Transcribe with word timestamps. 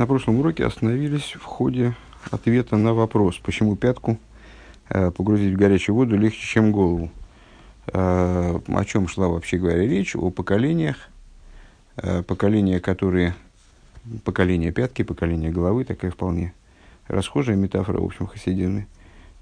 На 0.00 0.06
прошлом 0.06 0.40
уроке 0.40 0.64
остановились 0.64 1.34
в 1.34 1.44
ходе 1.44 1.94
ответа 2.30 2.78
на 2.78 2.94
вопрос, 2.94 3.36
почему 3.36 3.76
пятку 3.76 4.18
э, 4.88 5.10
погрузить 5.10 5.52
в 5.52 5.58
горячую 5.58 5.94
воду 5.94 6.16
легче, 6.16 6.40
чем 6.40 6.72
голову. 6.72 7.10
Э, 7.88 8.58
о 8.66 8.84
чем 8.86 9.08
шла 9.08 9.28
вообще 9.28 9.58
говоря 9.58 9.82
речь? 9.82 10.16
О 10.16 10.30
поколениях, 10.30 10.96
э, 11.98 12.22
поколения, 12.22 12.80
которые, 12.80 13.34
поколение 14.24 14.72
пятки, 14.72 15.02
поколение 15.02 15.50
головы, 15.50 15.84
такая 15.84 16.10
вполне 16.10 16.54
расхожая 17.06 17.56
метафора, 17.56 18.00
в 18.00 18.06
общем, 18.06 18.26
хасидизме. 18.26 18.86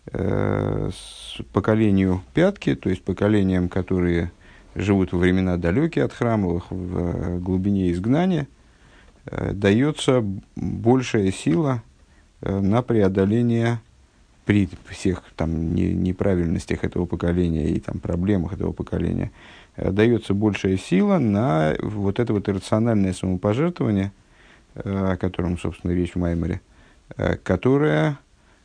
Э, 0.06 0.90
с 0.92 1.40
поколению 1.52 2.22
пятки, 2.34 2.74
то 2.74 2.90
есть 2.90 3.04
поколениям, 3.04 3.68
которые 3.68 4.32
живут 4.74 5.12
во 5.12 5.20
времена 5.20 5.56
далекие 5.56 6.04
от 6.04 6.12
храмовых, 6.12 6.64
в 6.72 7.38
глубине 7.38 7.92
изгнания– 7.92 8.48
дается 9.52 10.24
большая 10.56 11.32
сила 11.32 11.82
э, 12.40 12.60
на 12.60 12.82
преодоление 12.82 13.80
при 14.44 14.68
всех 14.88 15.22
там 15.36 15.74
не, 15.74 15.92
неправильностях 15.92 16.84
этого 16.84 17.04
поколения 17.06 17.68
и 17.68 17.80
там 17.80 17.98
проблемах 17.98 18.54
этого 18.54 18.72
поколения 18.72 19.30
э, 19.76 19.90
дается 19.90 20.34
большая 20.34 20.76
сила 20.76 21.18
на 21.18 21.76
вот 21.80 22.20
это 22.20 22.32
вот 22.32 22.48
иррациональное 22.48 23.12
самопожертвование, 23.12 24.12
о 24.74 25.16
котором, 25.16 25.58
собственно, 25.58 25.92
речь 25.92 26.12
в 26.12 26.18
Майморе, 26.18 26.60
которое, 27.42 28.18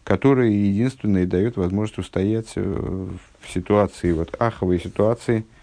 которое 0.03 0.51
единственное 0.51 1.25
дает 1.25 1.57
возможность 1.57 1.97
устоять 1.97 2.55
в 2.55 3.17
ситуации, 3.47 4.11
вот 4.11 4.35
аховой 4.39 4.79
ситуации– 4.79 5.45
э, 5.55 5.62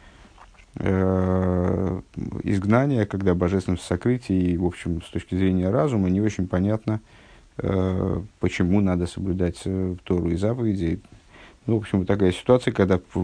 изгнания, 2.45 3.05
когда 3.05 3.35
божественность 3.35 3.83
сокрытие, 3.83 4.41
и, 4.41 4.57
в 4.57 4.65
общем, 4.65 5.03
с 5.03 5.11
точки 5.11 5.35
зрения 5.35 5.71
разума, 5.71 6.09
не 6.09 6.21
очень 6.21 6.47
понятно, 6.47 7.01
э, 7.59 8.23
почему 8.39 8.81
надо 8.81 9.07
соблюдать 9.07 9.61
э, 9.65 9.97
Тору 10.05 10.31
и 10.31 10.37
заповеди. 10.37 11.01
Ну, 11.67 11.77
в 11.77 11.79
общем, 11.81 12.07
такая 12.07 12.33
ситуация, 12.33 12.73
когда 12.73 12.97
э, 12.97 13.21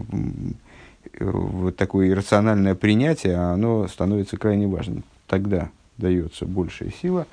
вот 1.19 1.75
такое 1.77 2.09
иррациональное 2.09 2.75
принятие, 2.75 3.35
оно 3.35 3.87
становится 3.87 4.37
крайне 4.37 4.67
важным. 4.67 5.03
Тогда 5.27 5.69
дается 5.97 6.45
большая 6.45 6.91
сила 6.91 7.27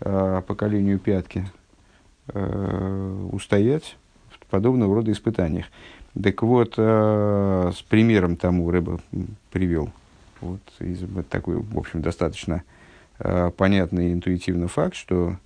э, 0.00 0.42
поколению 0.46 0.98
пятки 0.98 1.46
э, 2.28 3.28
устоять 3.32 3.96
в 4.30 4.46
подобного 4.46 4.94
рода 4.94 5.12
испытаниях. 5.12 5.66
Так 6.22 6.42
вот, 6.42 6.74
э, 6.78 7.72
с 7.74 7.82
примером 7.82 8.36
тому 8.36 8.70
Рэба 8.70 9.00
привел. 9.52 9.90
Вот, 10.40 10.60
из, 10.80 11.00
такой, 11.28 11.56
в 11.56 11.78
общем, 11.78 12.00
достаточно 12.00 12.62
э, 13.18 13.50
понятный 13.56 14.10
и 14.10 14.12
интуитивный 14.12 14.68
факт, 14.68 14.94
что 14.94 15.36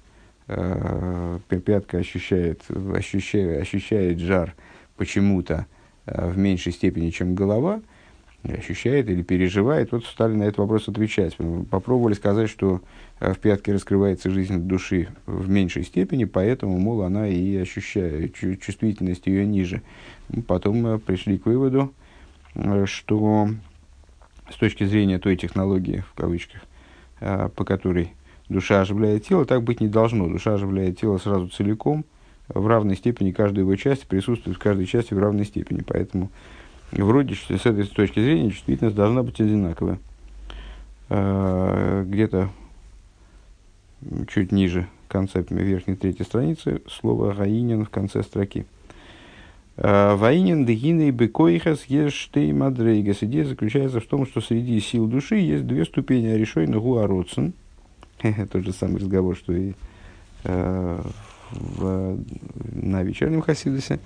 э, 0.46 1.38
пятка 1.48 1.98
ощущает, 1.98 2.62
ощущает, 2.94 3.62
ощущает 3.62 4.20
жар 4.20 4.54
почему-то 4.96 5.66
э, 6.06 6.30
в 6.30 6.38
меньшей 6.38 6.72
степени, 6.72 7.10
чем 7.10 7.34
голова, 7.34 7.80
ощущает 8.44 9.08
или 9.08 9.22
переживает. 9.22 9.92
Вот 9.92 10.05
стали 10.05 10.34
на 10.34 10.44
этот 10.44 10.58
вопрос 10.58 10.88
отвечать. 10.88 11.36
Попробовали 11.70 12.14
сказать, 12.14 12.48
что 12.48 12.80
э, 13.20 13.32
в 13.32 13.38
пятке 13.38 13.72
раскрывается 13.72 14.30
жизнь 14.30 14.58
души 14.60 15.08
в 15.27 15.48
меньшей 15.48 15.84
степени, 15.84 16.24
поэтому, 16.24 16.78
мол, 16.78 17.02
она 17.02 17.28
и 17.28 17.56
ощущает, 17.56 18.34
чувствительность 18.34 19.27
ее 19.27 19.44
ниже. 19.44 19.82
Потом 20.47 20.82
мы 20.82 20.98
пришли 20.98 21.38
к 21.38 21.47
выводу, 21.47 21.92
э, 22.55 22.86
что 22.86 23.50
с 24.50 24.56
точки 24.56 24.84
зрения 24.84 25.19
той 25.19 25.36
технологии, 25.36 26.02
в 26.10 26.14
кавычках, 26.14 26.62
э, 27.20 27.50
по 27.54 27.64
которой 27.64 28.12
душа 28.48 28.80
оживляет 28.80 29.27
тело, 29.27 29.44
так 29.44 29.62
быть 29.62 29.80
не 29.80 29.88
должно. 29.88 30.28
Душа 30.28 30.54
оживляет 30.54 30.98
тело 30.98 31.19
сразу 31.19 31.48
целиком, 31.48 32.04
в 32.52 32.66
равной 32.66 32.97
степени, 32.97 33.30
каждая 33.30 33.62
его 33.62 33.77
часть 33.77 34.06
присутствует 34.06 34.56
в 34.56 34.60
каждой 34.60 34.86
части 34.86 35.14
в 35.14 35.19
равной 35.19 35.44
степени. 35.44 35.82
Поэтому 35.86 36.30
вроде 36.92 37.34
с 37.34 37.66
этой 37.66 37.87
точки 37.87 38.20
зрения 38.20 38.50
чувствительность 38.50 38.97
должна 38.97 39.22
быть 39.22 39.41
одинаковая. 39.41 39.98
Э, 41.09 42.04
где-то 42.06 42.50
чуть 44.28 44.53
ниже 44.53 44.87
конца 45.09 45.41
верхней 45.48 45.97
третьей 45.97 46.25
страницы 46.25 46.82
слово 46.88 47.32
«гаинин» 47.32 47.84
в 47.84 47.91
конце 47.91 48.22
строки– 48.22 48.66
Э, 49.82 50.14
Ваинин 50.14 50.66
дегины 50.66 51.09
и 51.09 51.10
бекоихас 51.10 51.84
ештей 51.87 52.53
мадрейгас. 52.53 53.22
Идея 53.22 53.47
заключается 53.47 54.00
в 54.00 54.06
том, 54.06 54.26
что 54.26 54.43
среди 54.43 54.78
сил 54.78 55.06
души 55.06 55.37
есть 55.37 55.66
две 55.66 55.87
ступени 55.87 56.34
решой 56.34 56.66
на 56.66 56.78
гуароцин. 56.78 57.54
Тот 58.53 58.62
же 58.62 58.72
самый 58.72 59.00
разговор, 59.00 59.37
что 59.37 59.54
и 59.54 59.72
в, 60.43 62.19
на 62.72 63.03
вечернем 63.03 63.43
хасидосе. 63.43 64.00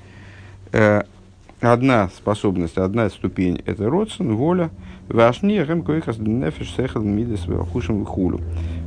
Э, 1.64 1.72
одна 1.72 2.08
способность, 2.08 2.78
одна 2.78 3.08
ступень– 3.08 3.62
это 3.66 3.88
родсен, 3.88 4.36
воля. 4.36 4.70
Вашни 5.08 5.62
гэм 5.62 5.82
коихас 5.82 6.18
нефиш 6.18 6.74
сехал 6.74 7.02
мидес 7.02 7.46
хушим 7.72 8.04
хулю. 8.04 8.40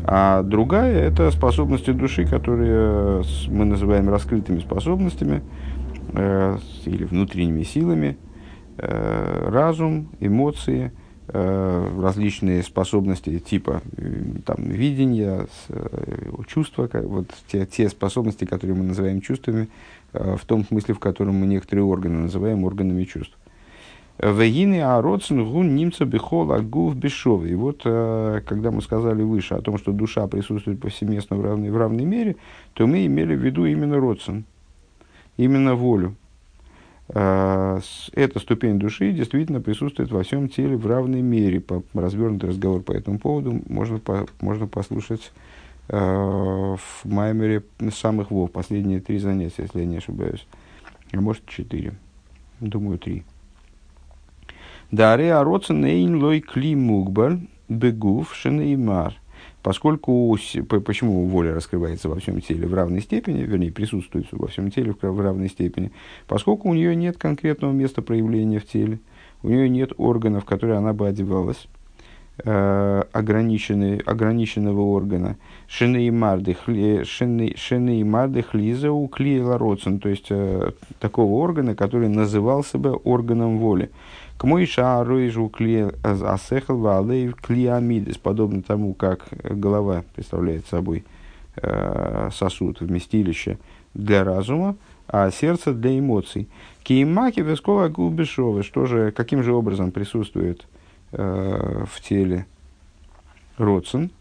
А 0.05 0.43
другая– 0.43 1.01
это 1.09 1.31
способности 1.31 1.91
души, 1.91 2.25
которые 2.25 3.23
мы 3.49 3.65
называем 3.65 4.09
раскрытыми 4.09 4.59
способностями– 4.59 5.41
э, 6.13 6.57
или 6.85 7.03
внутренними 7.03 7.63
силами, 7.63 8.17
э, 8.77 9.49
разум, 9.49 10.09
эмоции, 10.19 10.85
э, 10.85 11.06
различные 11.27 12.63
способности 12.63 13.39
типа 13.39 13.81
э, 13.97 14.23
там, 14.45 14.57
видения, 14.69 15.47
э, 15.69 16.29
чувства, 16.47 16.89
вот 16.93 17.27
те, 17.47 17.65
те 17.65 17.89
способности, 17.89 18.45
которые 18.45 18.77
мы 18.77 18.83
называем 18.85 19.21
чувствами, 19.21 19.67
э, 20.13 20.35
в 20.35 20.45
том 20.45 20.65
смысле, 20.65 20.93
в 20.93 20.99
котором 20.99 21.35
мы 21.35 21.47
некоторые 21.47 21.85
органы 21.85 22.19
называем 22.19 22.63
органами 22.63 23.03
чувств. 23.03 23.37
Вегины 24.19 24.81
ароцин 24.81 25.45
гун 25.45 25.75
немца 25.75 26.05
бихол 26.05 26.51
агув 26.51 26.95
бешов. 26.95 27.45
И 27.45 27.53
вот, 27.53 27.81
э, 27.85 28.41
когда 28.47 28.71
мы 28.71 28.81
сказали 28.81 29.21
выше 29.21 29.53
о 29.53 29.61
том, 29.61 29.77
что 29.77 29.91
душа 29.91 30.25
присутствует 30.27 30.79
повсеместно 30.79 31.37
в 31.37 31.41
равной, 31.43 31.69
в 31.69 31.77
равной 31.77 32.05
мере, 32.05 32.35
то 32.73 32.87
мы 32.87 33.05
имели 33.05 33.35
в 33.35 33.43
виду 33.43 33.65
именно 33.65 33.97
родствен 33.97 34.45
именно 35.37 35.75
волю. 35.75 36.15
А, 37.09 37.79
эта 38.13 38.39
ступень 38.39 38.79
души 38.79 39.11
действительно 39.11 39.61
присутствует 39.61 40.11
во 40.11 40.23
всем 40.23 40.49
теле 40.49 40.75
в 40.75 40.85
равной 40.85 41.21
мере. 41.21 41.59
По, 41.61 41.83
развернутый 41.93 42.49
разговор 42.49 42.81
по 42.81 42.91
этому 42.91 43.19
поводу 43.19 43.61
можно, 43.69 43.99
по, 43.99 44.27
можно 44.41 44.67
послушать 44.67 45.31
э, 45.87 45.97
в 45.97 47.05
Маймере 47.05 47.63
самых 47.93 48.31
вов, 48.31 48.51
последние 48.51 48.99
три 48.99 49.19
занятия, 49.19 49.63
если 49.63 49.79
я 49.79 49.85
не 49.85 49.97
ошибаюсь. 49.97 50.45
А 51.13 51.21
может, 51.21 51.45
четыре. 51.45 51.93
Думаю, 52.59 52.97
три. 52.97 53.23
Даре 54.91 55.33
ароцен 55.33 55.85
эйн 55.85 56.21
лой 56.21 56.41
кли 56.41 56.75
мугбар 56.75 57.39
бегув 57.69 58.33
шенеймар– 58.35 59.15
Поскольку, 59.63 60.37
почему 60.85 61.25
воля 61.25 61.53
раскрывается 61.53 62.07
во 62.09 62.19
всем 62.19 62.39
теле 62.41 62.67
в 62.67 62.73
равной 62.73 63.01
степени, 63.01 63.41
вернее, 63.41 63.71
присутствует 63.71 64.27
во 64.31 64.47
всем 64.47 64.71
теле 64.71 64.95
в 64.99 65.19
равной 65.19 65.49
степени, 65.49 65.91
поскольку 66.27 66.69
у 66.69 66.73
нее 66.73 66.95
нет 66.95 67.17
конкретного 67.17 67.71
места 67.71 68.01
проявления 68.01 68.59
в 68.59 68.65
теле, 68.65 68.99
у 69.43 69.49
нее 69.49 69.67
нет 69.67 69.91
органов, 69.97 70.43
в 70.43 70.45
которые 70.45 70.77
она 70.77 70.93
бы 70.93 71.07
одевалась, 71.07 71.67
э, 72.43 73.03
ограниченного 73.11 74.81
органа, 74.81 75.37
шины 75.67 76.07
и 76.07 76.11
марды 76.11 76.53
хлиза 78.43 78.91
у 78.91 79.07
клеила 79.07 79.57
то 79.99 80.09
есть 80.09 80.27
э, 80.29 80.71
такого 80.99 81.33
органа, 81.33 81.75
который 81.75 82.09
назывался 82.09 82.77
бы 82.77 82.93
органом 82.93 83.57
воли. 83.57 83.89
К 84.37 84.43
мой 84.43 84.67
шару 84.67 85.49
кли 85.49 85.87
асехал 86.03 86.77
валей 86.77 87.31
клиамидис, 87.31 88.17
подобно 88.17 88.61
тому, 88.61 88.93
как 88.93 89.27
голова 89.31 90.03
представляет 90.15 90.67
собой 90.67 91.03
э, 91.55 92.29
сосуд, 92.31 92.81
вместилище 92.81 93.57
для 93.95 94.23
разума, 94.23 94.75
а 95.07 95.31
сердце 95.31 95.73
для 95.73 95.97
эмоций. 95.97 96.47
Киимаки 96.83 97.39
вескова 97.39 97.87
губешовы, 97.87 98.61
что 98.61 98.85
же, 98.85 99.11
каким 99.11 99.41
же 99.41 99.53
образом 99.53 99.91
присутствует 99.91 100.67
э, 101.13 101.85
в 101.91 102.01
теле 102.01 102.45
родсен, 103.57 104.11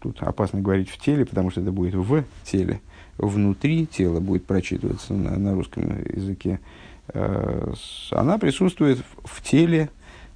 тут 0.00 0.22
опасно 0.22 0.60
говорить 0.60 0.90
в 0.90 0.98
теле, 0.98 1.24
потому 1.24 1.50
что 1.50 1.62
это 1.62 1.72
будет 1.72 1.94
в 1.94 2.22
теле, 2.44 2.82
внутри 3.16 3.86
тела 3.86 4.20
будет 4.20 4.44
прочитываться 4.44 5.14
на, 5.14 5.38
на 5.38 5.54
русском 5.54 5.84
языке, 6.04 6.60
она 7.14 8.38
присутствует 8.38 8.98
в 9.24 9.42
теле 9.42 9.88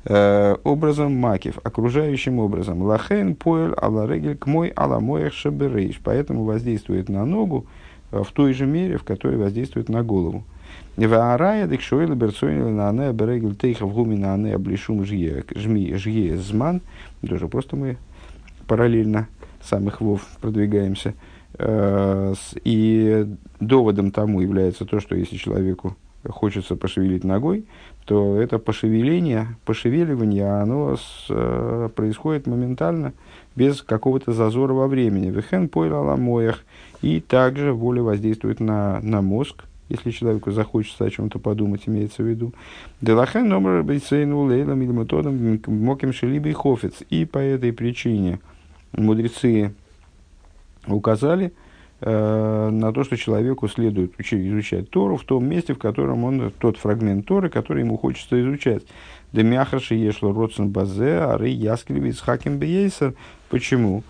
э, 0.04 0.56
образом 0.64 1.14
макив, 1.14 1.58
окружающим 1.62 2.38
образом. 2.38 2.82
Лахен 2.82 3.34
поэль 3.34 3.74
аларегель 3.74 4.36
к 4.36 4.46
мой 4.46 4.69
аламоях 4.69 5.32
шаберейш. 5.32 6.00
Поэтому 6.02 6.44
воздействует 6.44 7.08
на 7.08 7.24
ногу 7.24 7.66
э, 8.10 8.22
в 8.22 8.32
той 8.32 8.52
же 8.52 8.66
мере, 8.66 8.98
в 8.98 9.04
которой 9.04 9.36
воздействует 9.36 9.88
на 9.88 10.02
голову. 10.02 10.44
Ваарая 10.96 11.66
декшуэла 11.66 12.14
берцойнила 12.14 12.69
на 12.69 12.88
ане 12.88 13.12
берегель 13.12 13.56
тейхав 13.56 13.92
гуми 13.92 14.16
на 14.16 14.34
ане 14.34 14.54
облишум 14.54 15.04
жье 15.04 15.44
зман. 16.36 16.82
Тоже 17.26 17.48
просто 17.48 17.76
мы 17.76 17.96
параллельно 18.66 19.28
самых 19.62 20.00
вов 20.00 20.26
продвигаемся. 20.40 21.14
И 22.64 23.26
доводом 23.60 24.10
тому 24.10 24.40
является 24.40 24.84
то, 24.84 25.00
что 25.00 25.14
если 25.14 25.36
человеку 25.36 25.96
хочется 26.28 26.76
пошевелить 26.76 27.24
ногой, 27.24 27.64
то 28.04 28.36
это 28.36 28.58
пошевеление, 28.58 29.56
пошевеливание, 29.64 30.60
оно 30.60 30.96
с, 30.96 31.90
происходит 31.94 32.46
моментально, 32.46 33.12
без 33.54 33.82
какого-то 33.82 34.32
зазора 34.32 34.72
во 34.72 34.88
времени. 34.88 35.30
Вехен 35.30 35.69
пойлала 35.69 36.16
моях. 36.16 36.64
И 37.00 37.20
также 37.20 37.72
воля 37.72 38.02
воздействует 38.02 38.60
на, 38.60 39.00
на 39.02 39.22
мозг, 39.22 39.64
если 39.88 40.10
человеку 40.10 40.52
захочется 40.52 41.04
о 41.04 41.10
чем-то 41.10 41.38
подумать, 41.38 41.82
имеется 41.86 42.22
в 42.22 42.26
виду. 42.26 42.54
Делахен 43.00 43.48
номер 43.48 43.82
бейсейну 43.82 44.44
лейлом 44.44 44.80
или 44.82 44.92
методом 44.92 45.60
моким 45.66 46.12
шелибей 46.12 46.52
хофец. 46.52 47.02
И 47.10 47.25
по 47.25 47.38
этой 47.38 47.72
причине 47.72 48.40
мудрецы 48.92 49.75
указали 50.86 51.52
э, 52.02 52.69
на 52.70 52.93
то, 52.93 53.04
что 53.04 53.16
человеку 53.16 53.69
следует 53.69 54.12
изучать 54.19 54.90
Тору 54.90 55.16
в 55.16 55.25
том 55.25 55.46
месте, 55.46 55.75
в 55.75 55.78
котором 55.78 56.25
он, 56.25 56.52
тот 56.58 56.76
фрагмент 56.76 57.26
Торы, 57.26 57.49
который 57.49 57.82
ему 57.82 57.96
хочется 57.96 58.40
изучать. 58.40 58.82
Демяхаши 59.32 59.94
ешло 59.94 60.32
родсен 60.32 60.69
базе, 60.69 61.20
ары 61.20 61.49
яскелевиц 61.49 62.20
хаким 62.20 62.58
бейсер. 62.58 63.14
Почему? 63.49 64.02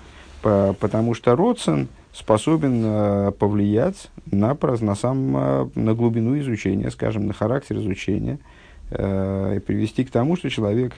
По, 0.43 0.75
потому 0.81 1.15
что 1.15 1.37
родсен– 1.37 1.89
способен 2.13 2.83
э, 2.85 3.33
повлиять 3.33 4.11
на, 4.31 4.57
на, 4.61 4.95
сам, 4.95 5.37
э, 5.37 5.69
на 5.75 5.95
глубину 5.95 6.39
изучения, 6.39 6.91
скажем, 6.91 7.27
на 7.27 7.33
характер 7.33 7.79
изучения, 7.79 8.39
э, 8.91 9.57
и 9.57 9.61
привести 9.61 10.05
к 10.05 10.11
тому, 10.11 10.37
что 10.37 10.51
человек 10.51 10.93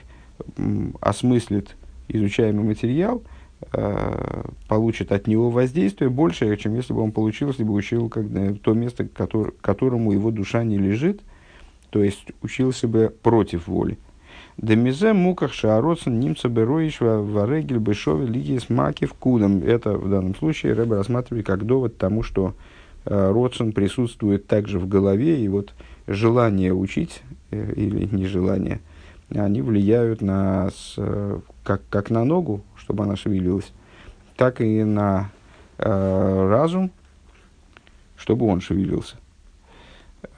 осмыслит 0.99 1.75
изучаемый 2.09 2.65
материал, 2.65 3.23
получит 4.67 5.11
от 5.11 5.27
него 5.27 5.49
воздействие 5.49 6.09
большее, 6.09 6.55
чем 6.57 6.75
если 6.75 6.93
бы 6.93 7.01
он 7.01 7.11
получил, 7.11 7.49
если 7.49 7.63
бы 7.63 7.73
учил 7.73 8.09
как, 8.09 8.25
то 8.61 8.73
место, 8.73 9.05
который, 9.05 9.53
которому 9.61 10.11
его 10.11 10.31
душа 10.31 10.63
не 10.63 10.77
лежит, 10.77 11.21
то 11.89 12.03
есть 12.03 12.31
учился 12.41 12.87
бы 12.87 13.13
против 13.21 13.67
воли. 13.67 13.97
Демизе 14.57 15.11
муках 15.11 15.53
шаароцен 15.53 16.19
немца 16.19 16.47
бероиш 16.47 17.01
варегель 17.01 17.77
бешове 17.77 18.25
лиги 18.25 18.57
с 18.57 18.69
маки 18.69 19.05
в 19.05 19.13
кудом. 19.13 19.61
Это 19.63 19.97
в 19.97 20.09
данном 20.09 20.33
случае 20.35 20.73
Рэбе 20.73 20.95
рассматривает 20.95 21.45
как 21.45 21.65
довод 21.65 21.97
тому, 21.97 22.23
что 22.23 22.53
э, 23.05 23.31
Родсон 23.31 23.73
присутствует 23.73 24.47
также 24.47 24.79
в 24.79 24.87
голове, 24.87 25.43
и 25.43 25.47
вот 25.49 25.73
желание 26.07 26.73
учить 26.73 27.21
э, 27.51 27.73
или 27.75 28.05
нежелание, 28.15 28.79
они 29.29 29.61
влияют 29.61 30.21
на, 30.21 30.69
э, 30.97 31.39
как, 31.63 31.81
как 31.89 32.09
на 32.09 32.23
ногу, 32.23 32.63
чтобы 32.85 33.03
она 33.03 33.15
шевелилась, 33.15 33.73
так 34.37 34.61
и 34.61 34.83
на 34.83 35.31
э, 35.79 36.47
разум, 36.49 36.91
чтобы 38.15 38.45
он 38.45 38.61
шевелился. 38.61 39.15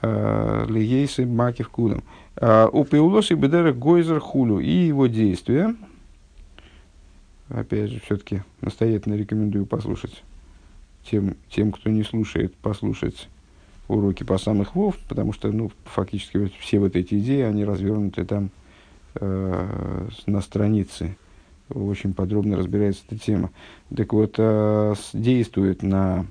Э, 0.00 0.64
Лиейсы 0.66 1.26
маки 1.26 1.62
в 1.62 1.68
кудом. 1.68 2.02
А, 2.36 2.68
у 2.68 2.84
Пеулоси 2.84 3.34
Бедера 3.34 3.74
Гойзер 3.74 4.20
Хулю 4.20 4.60
и 4.60 4.70
его 4.70 5.08
действия, 5.08 5.76
опять 7.50 7.90
же, 7.90 8.00
все-таки 8.00 8.42
настоятельно 8.62 9.14
рекомендую 9.14 9.66
послушать 9.66 10.22
тем, 11.04 11.36
тем, 11.50 11.70
кто 11.72 11.90
не 11.90 12.02
слушает, 12.02 12.54
послушать 12.56 13.28
уроки 13.88 14.22
по 14.22 14.38
самых 14.38 14.74
вов, 14.74 14.96
потому 15.06 15.34
что, 15.34 15.52
ну, 15.52 15.70
фактически 15.84 16.38
вот 16.38 16.52
все 16.58 16.78
вот 16.78 16.96
эти 16.96 17.18
идеи, 17.18 17.42
они 17.42 17.64
развернуты 17.64 18.24
там 18.24 18.50
э, 19.16 20.08
на 20.26 20.40
странице. 20.40 21.16
Очень 21.72 22.14
подробно 22.14 22.56
разбирается 22.56 23.02
эта 23.08 23.18
тема. 23.18 23.50
Так 23.94 24.12
вот, 24.12 24.34
э, 24.38 24.94
действует 25.12 25.82
на 25.82 26.26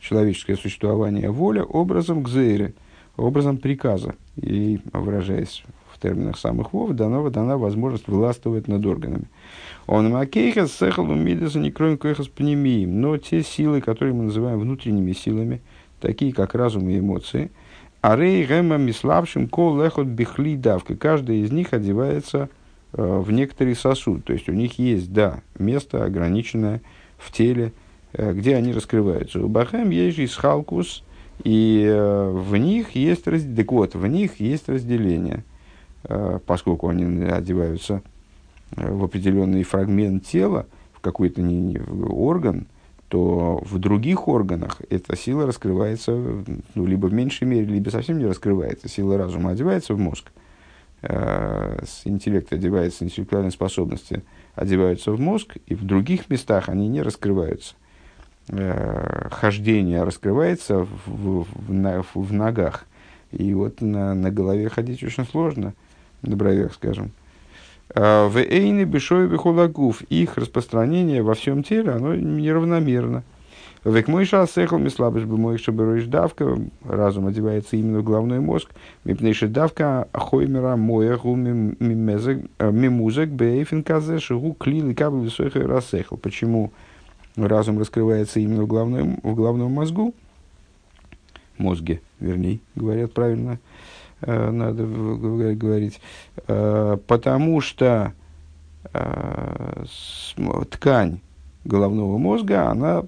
человеческое 0.00 0.56
существование 0.56 1.30
воля 1.30 1.64
образом 1.64 2.22
гзейры, 2.22 2.74
образом 3.16 3.56
приказа. 3.56 4.14
И, 4.36 4.80
выражаясь 4.92 5.64
в 5.90 6.00
терминах 6.00 6.36
самых 6.36 6.72
вов, 6.72 6.92
дана, 6.92 7.28
дана 7.30 7.56
возможность 7.56 8.08
властвовать 8.08 8.68
над 8.68 8.84
органами. 8.84 9.24
Он 9.86 10.10
макейхас 10.10 10.72
сехал 10.72 11.04
умидаса 11.04 11.58
не 11.58 11.70
кроем 11.70 11.96
койхас 11.96 12.28
пнемием. 12.28 13.00
Но 13.00 13.16
те 13.16 13.42
силы, 13.42 13.80
которые 13.80 14.14
мы 14.14 14.24
называем 14.24 14.58
внутренними 14.58 15.12
силами, 15.12 15.62
такие 16.00 16.32
как 16.32 16.54
разум 16.54 16.88
и 16.88 16.98
эмоции, 16.98 17.50
а 18.02 18.16
рей 18.16 18.44
гэма 18.44 18.76
миславшим 18.76 19.48
кол 19.48 19.82
лехот 19.82 20.06
бихли 20.06 20.56
давка. 20.56 20.96
Каждая 20.96 21.38
из 21.38 21.50
них 21.50 21.72
одевается 21.72 22.50
в 22.96 23.30
некоторый 23.30 23.74
сосуд. 23.74 24.24
То 24.24 24.32
есть 24.32 24.48
у 24.48 24.52
них 24.52 24.78
есть, 24.78 25.12
да, 25.12 25.40
место 25.58 26.04
ограниченное 26.04 26.80
в 27.18 27.32
теле, 27.32 27.72
э, 28.12 28.32
где 28.32 28.56
они 28.56 28.72
раскрываются. 28.72 29.40
У 29.40 29.48
Бахем 29.48 29.90
есть 29.90 30.16
же 30.16 30.24
исхалкус– 30.24 31.02
и 31.42 31.84
э, 31.86 32.30
в 32.30 32.56
них 32.56 32.92
есть, 32.94 33.26
раз... 33.26 33.42
так 33.56 33.72
вот, 33.72 33.94
в 33.94 34.06
них 34.06 34.38
есть 34.38 34.68
разделение, 34.68 35.42
э, 36.04 36.38
поскольку 36.46 36.88
они 36.88 37.24
одеваются 37.24 38.02
э, 38.76 38.92
в 38.92 39.04
определенный 39.04 39.64
фрагмент 39.64 40.24
тела, 40.26 40.66
в 40.92 41.00
какой-то 41.00 41.42
не, 41.42 41.56
не, 41.56 41.78
орган, 41.78 42.66
то 43.08 43.62
в 43.64 43.78
других 43.78 44.28
органах 44.28 44.80
эта 44.90 45.16
сила 45.16 45.46
раскрывается, 45.46 46.12
ну, 46.74 46.86
либо 46.86 47.06
в 47.06 47.12
меньшей 47.12 47.44
мере, 47.44 47.66
либо 47.66 47.90
совсем 47.90 48.18
не 48.18 48.26
раскрывается. 48.26 48.88
Сила 48.88 49.18
разума 49.18 49.50
одевается 49.50 49.94
в 49.94 49.98
мозг, 49.98 50.30
э, 50.30 50.40
интеллект 52.04 52.52
одевается, 52.52 53.04
интеллектуальные 53.04 53.50
способности 53.50 54.22
одеваются 54.54 55.12
в 55.12 55.20
мозг, 55.20 55.56
и 55.66 55.74
в 55.74 55.84
других 55.84 56.30
местах 56.30 56.68
они 56.68 56.88
не 56.88 57.02
раскрываются 57.02 57.74
э, 58.48 59.28
хождение 59.30 60.02
раскрывается 60.02 60.80
в, 60.80 60.88
в, 61.06 61.46
в, 61.68 62.06
в 62.14 62.32
ногах. 62.32 62.86
И 63.32 63.52
вот 63.54 63.80
на, 63.80 64.14
на 64.14 64.30
голове 64.30 64.68
ходить 64.68 65.02
очень 65.02 65.26
сложно, 65.26 65.74
на 66.22 66.36
бровях, 66.36 66.74
скажем. 66.74 67.10
А, 67.94 68.28
в 68.28 68.36
эйне 68.38 68.84
бешой 68.84 69.28
бихулагув. 69.28 70.02
Их 70.02 70.36
распространение 70.36 71.22
во 71.22 71.34
всем 71.34 71.62
теле, 71.62 71.90
оно 71.90 72.14
неравномерно. 72.14 73.24
Век 73.84 74.08
мой 74.08 74.24
шасехал 74.24 74.78
мислабыш 74.78 75.24
бы 75.24 75.36
мой 75.36 75.58
чтобы 75.58 76.02
давка, 76.06 76.58
разум 76.84 77.26
одевается 77.26 77.76
именно 77.76 78.00
в 78.00 78.04
головной 78.04 78.40
мозг, 78.40 78.70
мипнейши 79.04 79.46
давка 79.46 80.08
хоймера 80.12 80.76
моя 80.76 81.16
мимузек 82.58 83.28
бейфин 83.28 83.82
казе 83.82 84.18
шигу 84.18 84.54
клили 84.54 84.94
кабель 84.94 85.20
высохи 85.20 85.58
рассехал. 85.58 86.16
Почему? 86.16 86.72
разум 87.36 87.78
раскрывается 87.78 88.40
именно 88.40 88.62
в, 88.64 88.66
главном, 88.66 89.18
в 89.22 89.34
главном 89.34 89.72
мозгу, 89.72 90.14
мозге, 91.58 92.00
вернее, 92.20 92.60
говорят 92.74 93.12
правильно, 93.12 93.58
э, 94.20 94.50
надо 94.50 94.84
говорить, 94.84 96.00
э, 96.46 96.96
потому 97.06 97.60
что 97.60 98.12
э, 98.92 99.84
ткань 100.70 101.20
головного 101.64 102.18
мозга, 102.18 102.68
она 102.70 103.04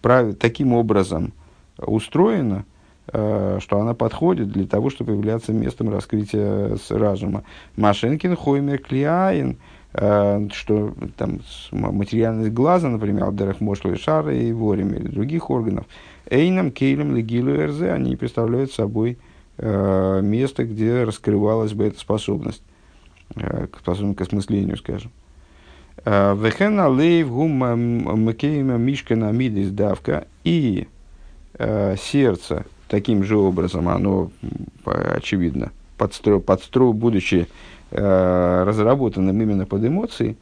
прав, 0.00 0.34
таким 0.36 0.72
образом 0.72 1.32
устроена, 1.78 2.64
э, 3.12 3.58
что 3.60 3.80
она 3.80 3.94
подходит 3.94 4.50
для 4.50 4.66
того, 4.66 4.90
чтобы 4.90 5.12
являться 5.12 5.52
местом 5.52 5.90
раскрытия 5.90 6.76
разума. 6.90 7.44
Машинкин, 7.76 8.36
Хоймер, 8.36 8.78
Клиаин– 8.78 9.58
Э, 9.94 10.46
что 10.52 10.94
там 11.16 11.40
материальность 11.72 12.52
глаза, 12.52 12.88
например, 12.88 13.24
Абдерах 13.24 13.60
Мошлы 13.60 13.96
Шара 13.96 14.34
и 14.34 14.52
Ворим 14.52 14.92
или 14.94 15.08
других 15.08 15.50
органов, 15.50 15.86
Эйном, 16.28 16.70
Кейлем, 16.70 17.16
Легилу 17.16 17.54
РЗ, 17.66 17.82
они 17.82 18.16
представляют 18.16 18.70
собой 18.70 19.18
э, 19.56 20.20
место, 20.22 20.64
где 20.64 21.04
раскрывалась 21.04 21.72
бы 21.72 21.86
эта 21.86 21.98
способность, 21.98 22.62
э, 23.34 23.66
способность 23.80 24.18
к 24.18 24.22
осмыслению, 24.22 24.76
скажем. 24.76 25.10
Вехена 26.04 26.88
лейв 26.88 27.30
гумма 27.30 27.76
макейма 27.76 28.76
мишкана 28.76 29.32
мидис 29.32 29.70
давка 29.70 30.26
и 30.44 30.86
сердце 31.58 32.66
таким 32.88 33.24
же 33.24 33.36
образом, 33.36 33.88
оно 33.88 34.30
очевидно 34.84 35.72
подстро, 35.96 36.38
подстро, 36.38 36.92
будучи 36.92 37.48
разработанным 37.90 39.42
именно 39.42 39.66
под 39.66 39.84
эмоции, 39.84 40.36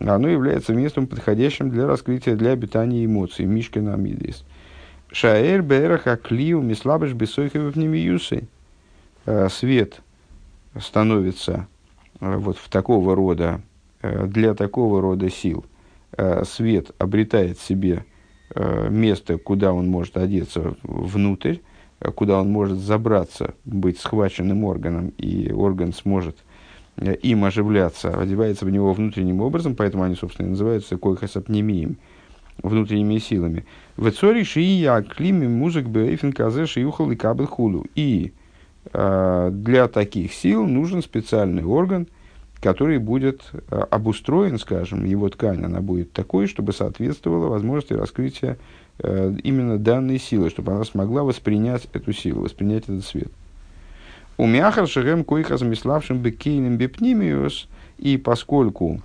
оно 0.00 0.28
является 0.28 0.74
местом, 0.74 1.06
подходящим 1.06 1.70
для 1.70 1.86
раскрытия, 1.86 2.34
для 2.36 2.52
обитания 2.52 3.04
эмоций. 3.04 3.46
Мишкин 3.46 3.88
Амидис. 3.88 4.44
Шаэр 5.10 5.62
Берах 5.62 6.06
Аклиу 6.06 6.60
Мислабыш 6.60 7.12
Бесойхев 7.12 7.74
Немиюсой. 7.76 8.48
Э, 9.24 9.48
свет 9.48 10.00
становится 10.80 11.66
э, 12.20 12.36
вот 12.36 12.58
в 12.58 12.68
такого 12.68 13.14
рода, 13.14 13.60
для 14.26 14.54
такого 14.54 15.00
рода 15.00 15.30
сил. 15.30 15.64
Свет 16.44 16.90
обретает 16.98 17.58
себе 17.58 18.04
место, 18.54 19.38
куда 19.38 19.72
он 19.72 19.88
может 19.88 20.16
одеться 20.16 20.76
внутрь, 20.82 21.56
куда 22.14 22.40
он 22.40 22.50
может 22.50 22.78
забраться, 22.78 23.54
быть 23.64 23.98
схваченным 23.98 24.64
органом, 24.64 25.08
и 25.18 25.52
орган 25.52 25.92
сможет 25.92 26.36
Э, 26.96 27.14
им 27.14 27.44
оживляться, 27.44 28.18
одевается 28.18 28.64
в 28.64 28.70
него 28.70 28.92
внутренним 28.92 29.40
образом, 29.40 29.74
поэтому 29.74 30.04
они, 30.04 30.14
собственно, 30.14 30.46
и 30.46 30.50
называются 30.50 30.96
койхасапнемием. 30.96 31.98
внутренними 32.62 33.18
силами. 33.18 33.66
В 33.98 34.10
цоре 34.12 34.42
шия 34.42 35.02
клими 35.02 35.46
музык 35.46 35.86
бейфен 35.88 36.32
казе 36.32 36.64
шиюхал 36.64 37.10
и 37.10 37.16
кабель 37.16 37.44
худу. 37.44 37.84
И 37.94 38.32
э, 38.94 39.50
для 39.52 39.88
таких 39.88 40.32
сил 40.32 40.66
нужен 40.66 41.02
специальный 41.02 41.64
орган, 41.64 42.06
который 42.60 42.98
будет 42.98 43.42
э, 43.52 43.84
обустроен, 43.90 44.58
скажем, 44.58 45.04
его 45.04 45.28
ткань, 45.28 45.64
она 45.64 45.80
будет 45.80 46.12
такой, 46.12 46.46
чтобы 46.46 46.72
соответствовала 46.72 47.48
возможности 47.48 47.92
раскрытия 47.92 48.58
э, 48.98 49.34
именно 49.42 49.78
данной 49.78 50.18
силы, 50.18 50.50
чтобы 50.50 50.72
она 50.72 50.84
смогла 50.84 51.22
воспринять 51.22 51.86
эту 51.92 52.12
силу, 52.12 52.42
воспринять 52.42 52.84
этот 52.84 53.04
свет. 53.04 53.30
У 54.38 54.46
мяхар 54.46 54.86
шерем 54.86 55.24
койха 55.24 55.56
замиславшим 55.56 56.18
бекейным 56.18 56.76
бепнимиус, 56.76 57.68
и 57.98 58.16
поскольку 58.18 59.00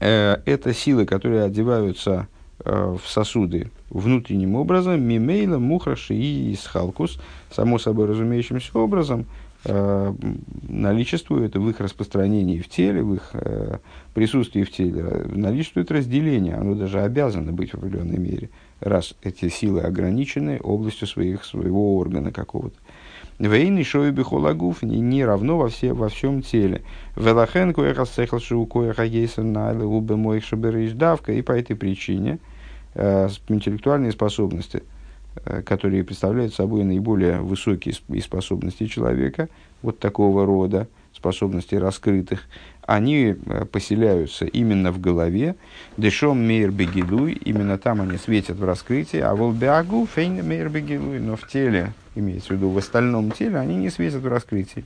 э, 0.00 0.38
это 0.44 0.74
силы, 0.74 1.06
которые 1.06 1.44
одеваются 1.44 2.26
э, 2.64 2.96
в 3.00 3.08
сосуды 3.08 3.70
внутренним 3.88 4.56
образом, 4.56 5.00
мимейла, 5.02 5.58
мухраши 5.58 6.14
и 6.14 6.54
исхалкус, 6.54 7.20
само 7.50 7.78
собой 7.78 8.06
разумеющимся 8.06 8.76
образом, 8.78 9.26
э, 9.64 10.14
наличествует 10.68 11.56
в 11.56 11.68
их 11.68 11.80
распространении 11.80 12.60
в 12.60 12.68
теле, 12.68 13.02
в 13.02 13.14
их 13.14 13.30
э, 13.32 13.78
присутствии 14.14 14.64
в 14.64 14.70
теле, 14.70 15.04
наличествует 15.28 15.90
разделение, 15.90 16.54
оно 16.54 16.74
даже 16.74 17.00
обязано 17.00 17.52
быть 17.52 17.72
в 17.72 17.74
определенной 17.74 18.18
мере, 18.18 18.50
раз 18.80 19.14
эти 19.22 19.48
силы 19.48 19.82
ограничены 19.82 20.58
областью 20.62 21.06
своих, 21.06 21.44
своего 21.44 21.96
органа 21.96 22.32
какого-то. 22.32 22.76
Вейный 23.40 23.84
шоу 23.84 24.12
бихолагуф 24.12 24.82
не 24.82 25.24
равно 25.24 25.56
во, 25.56 25.68
все, 25.68 25.94
во 25.94 26.10
всем 26.10 26.42
теле. 26.42 26.82
Велахен 27.16 27.72
коеха 27.72 28.04
сехал 28.04 28.38
шоу 28.38 28.66
коеха 28.66 29.02
ейсен 29.02 29.50
найле 29.50 29.84
убе 29.84 30.14
моих 30.16 30.44
шабериш 30.44 30.92
давка. 30.92 31.32
И 31.32 31.40
по 31.40 31.52
этой 31.52 31.74
причине 31.74 32.38
э, 32.92 33.28
интеллектуальные 33.48 34.12
способности, 34.12 34.82
которые 35.64 36.04
представляют 36.04 36.54
собой 36.54 36.84
наиболее 36.84 37.40
высокие 37.40 37.94
способности 38.20 38.86
человека, 38.86 39.48
вот 39.82 39.98
такого 39.98 40.44
рода, 40.44 40.88
способностей 41.14 41.78
раскрытых, 41.78 42.46
они 42.82 43.36
э, 43.46 43.64
поселяются 43.66 44.46
именно 44.46 44.90
в 44.90 45.00
голове. 45.00 45.54
Дешом 45.96 46.44
мейр 46.44 46.70
бегилуй, 46.70 47.32
именно 47.32 47.78
там 47.78 48.00
они 48.00 48.16
светят 48.16 48.56
в 48.56 48.64
раскрытии, 48.64 49.20
а 49.20 49.34
волбеагу 49.34 50.06
фейн 50.12 50.46
мейр 50.46 50.68
бегилуй, 50.68 51.20
но 51.20 51.36
в 51.36 51.46
теле, 51.46 51.92
имеется 52.14 52.48
в 52.48 52.56
виду 52.56 52.70
в 52.70 52.78
остальном 52.78 53.30
теле, 53.30 53.58
они 53.58 53.76
не 53.76 53.90
светят 53.90 54.22
в 54.22 54.28
раскрытии. 54.28 54.84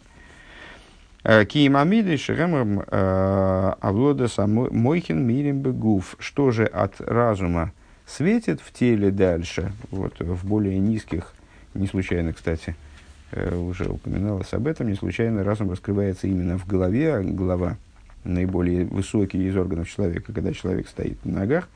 Э, 1.22 1.44
Киимамиды 1.44 2.16
шеремрам 2.16 2.80
э, 2.80 3.72
авлода 3.80 4.28
мойхин 4.46 5.26
мирим 5.26 5.60
бегуф. 5.60 6.16
Что 6.18 6.50
же 6.50 6.66
от 6.66 7.00
разума 7.00 7.72
светит 8.06 8.60
в 8.60 8.72
теле 8.72 9.10
дальше, 9.10 9.72
вот 9.90 10.18
в 10.20 10.46
более 10.46 10.78
низких, 10.78 11.32
не 11.74 11.86
случайно, 11.86 12.32
кстати, 12.32 12.76
Э, 13.34 13.56
уже 13.56 13.88
упоминалось 13.88 14.52
об 14.52 14.68
этом, 14.68 14.88
не 14.88 14.94
случайно 14.94 15.42
разум 15.42 15.70
раскрывается 15.70 16.28
именно 16.28 16.56
в 16.56 16.66
голове, 16.66 17.14
а 17.14 17.22
голова 17.22 17.76
наиболее 18.22 18.84
высокий 18.84 19.44
из 19.48 19.56
органов 19.56 19.90
человека, 19.90 20.32
когда 20.32 20.52
человек 20.52 20.88
стоит 20.88 21.24
на 21.24 21.40
ногах. 21.40 21.68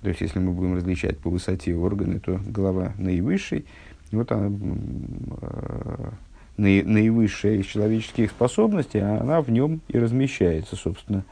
То 0.00 0.08
есть, 0.08 0.22
если 0.22 0.38
мы 0.38 0.52
будем 0.52 0.76
различать 0.76 1.18
по 1.18 1.28
высоте 1.28 1.74
органы, 1.74 2.20
то 2.20 2.40
голова 2.46 2.94
наивысший. 2.96 3.66
Вот 4.12 4.32
она, 4.32 4.50
э, 5.42 6.10
наивысшая 6.56 7.56
из 7.56 7.66
человеческих 7.66 8.30
способностей, 8.30 9.00
а 9.00 9.20
она 9.20 9.42
в 9.42 9.50
нем 9.50 9.82
и 9.88 9.98
размещается, 9.98 10.74
собственно. 10.74 11.24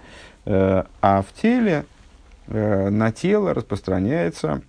Э, 0.44 0.84
а 1.00 1.22
в 1.22 1.32
теле, 1.40 1.86
на 2.48 3.12
тело 3.12 3.54
распространяется 3.54 4.62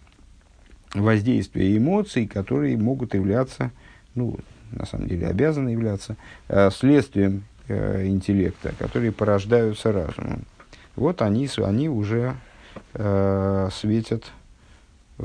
воздействие 0.93 1.77
эмоций, 1.77 2.27
которые 2.27 2.77
могут 2.77 3.13
являться 3.13 3.71
ну, 4.17 4.37
на 4.71 4.85
самом 4.85 5.07
деле 5.07 5.27
обязаны 5.27 5.69
являться 5.69 6.17
э, 6.49 6.69
следствием 6.71 7.43
э, 7.67 8.07
интеллекта, 8.07 8.73
которые 8.77 9.11
порождаются 9.11 9.91
разумом. 9.91 10.43
Вот 10.95 11.21
они, 11.21 11.47
они 11.57 11.89
уже 11.89 12.35
э, 12.93 13.69
светят, 13.71 14.25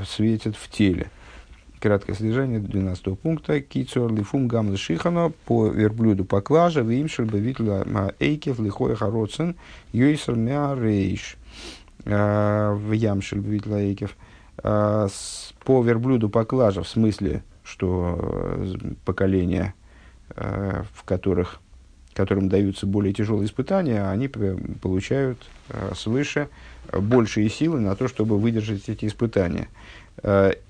светят 0.06 0.56
в 0.56 0.70
теле. 0.70 1.10
Краткое 1.80 2.14
содержание 2.14 2.60
12 2.60 3.18
пункта. 3.18 3.60
Кицор 3.60 4.12
лифум 4.12 4.46
гам 4.46 4.76
шихано 4.76 5.32
по 5.46 5.68
верблюду 5.68 6.24
поклажа 6.24 6.82
вимшель 6.82 7.24
бавитла 7.24 8.14
эйкев 8.20 8.60
лихой 8.60 8.94
хароцен 8.94 9.56
юйсер 9.92 10.36
рейш 10.78 11.36
э, 11.36 11.41
в 12.04 12.92
ямшель 12.92 13.40
бавитла 13.40 13.76
эйкев. 13.76 14.16
Э, 14.62 15.08
по 15.64 15.82
верблюду 15.82 16.28
поклажа 16.28 16.82
в 16.82 16.88
смысле 16.88 17.42
что 17.64 18.18
э, 18.20 18.74
поколения, 19.04 19.74
э, 20.36 20.82
в 20.94 21.04
которых, 21.04 21.60
которым 22.14 22.48
даются 22.48 22.86
более 22.86 23.12
тяжелые 23.14 23.46
испытания, 23.46 24.08
они 24.08 24.28
получают 24.28 25.38
э, 25.68 25.92
свыше 25.94 26.48
большие 26.92 27.48
силы 27.48 27.80
на 27.80 27.94
то, 27.96 28.08
чтобы 28.08 28.38
выдержать 28.38 28.88
эти 28.88 29.06
испытания. 29.06 29.68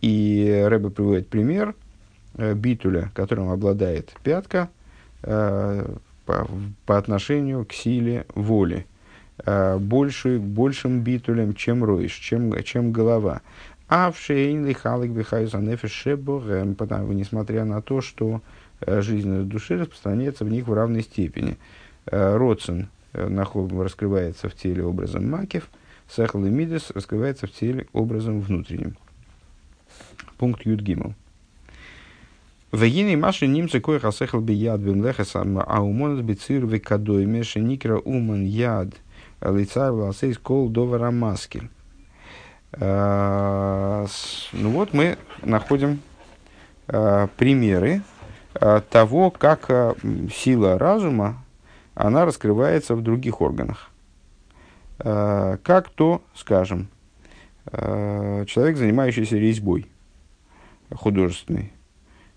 И 0.02 0.64
Рэбе 0.68 0.90
приводит 0.90 1.28
пример 1.28 1.74
битуля, 2.36 3.10
которым 3.12 3.48
обладает 3.48 4.14
пятка 4.22 4.68
по, 5.20 6.48
по 6.86 6.98
отношению 6.98 7.64
к 7.64 7.72
силе 7.72 8.24
воли. 8.36 8.86
Больше, 9.44 10.38
большим 10.38 11.00
битулем, 11.00 11.54
чем 11.54 11.82
роиш, 11.82 12.12
чем, 12.12 12.52
чем 12.62 12.92
голова. 12.92 13.40
А 13.94 14.10
в 14.10 14.18
шейн 14.18 14.72
халик 14.72 15.10
бихайза 15.10 15.58
потому 16.78 17.12
несмотря 17.12 17.66
на 17.66 17.82
то, 17.82 18.00
что 18.00 18.40
э, 18.80 19.02
жизненность 19.02 19.48
души 19.48 19.76
распространяется 19.76 20.46
в 20.46 20.50
них 20.50 20.66
в 20.66 20.72
равной 20.72 21.02
степени. 21.02 21.58
Э, 22.06 22.36
Родсен 22.38 22.88
э, 23.12 23.28
раскрывается 23.28 24.48
в 24.48 24.54
теле 24.54 24.82
образом 24.82 25.28
макев, 25.28 25.68
Сахал 26.08 26.42
и 26.46 26.48
Мидес 26.48 26.90
раскрывается 26.94 27.46
в 27.46 27.52
теле 27.52 27.86
образом 27.92 28.40
внутренним. 28.40 28.96
Пункт 30.38 30.64
Юдгимл. 30.64 31.14
Вегины 32.72 33.18
маши 33.18 33.46
немцы 33.46 33.78
кое 33.80 33.98
хасехал 33.98 34.40
би 34.40 34.54
яд 34.54 34.80
бен 34.80 35.04
лехесам, 35.04 35.58
а 35.58 35.82
умонат 35.82 36.24
бицир 36.24 36.64
векадой 36.64 37.26
меши 37.26 37.60
никра 37.60 37.98
уман 37.98 38.44
яд 38.44 38.94
лицар 39.44 39.92
власейс 39.92 40.38
кол 40.38 40.68
довара 40.68 41.10
маскель. 41.10 41.68
Э, 42.72 44.06
ну 44.52 44.70
вот 44.70 44.94
мы 44.94 45.18
находим 45.42 46.00
примеры 46.86 48.02
того, 48.90 49.30
как 49.30 49.96
сила 50.34 50.78
разума, 50.78 51.42
она 51.94 52.24
раскрывается 52.26 52.94
в 52.94 53.02
других 53.02 53.40
органах. 53.40 53.90
Как 54.98 55.88
то, 55.94 56.22
скажем, 56.34 56.88
человек, 57.70 58.76
занимающийся 58.76 59.36
резьбой 59.36 59.86
художественной, 60.92 61.72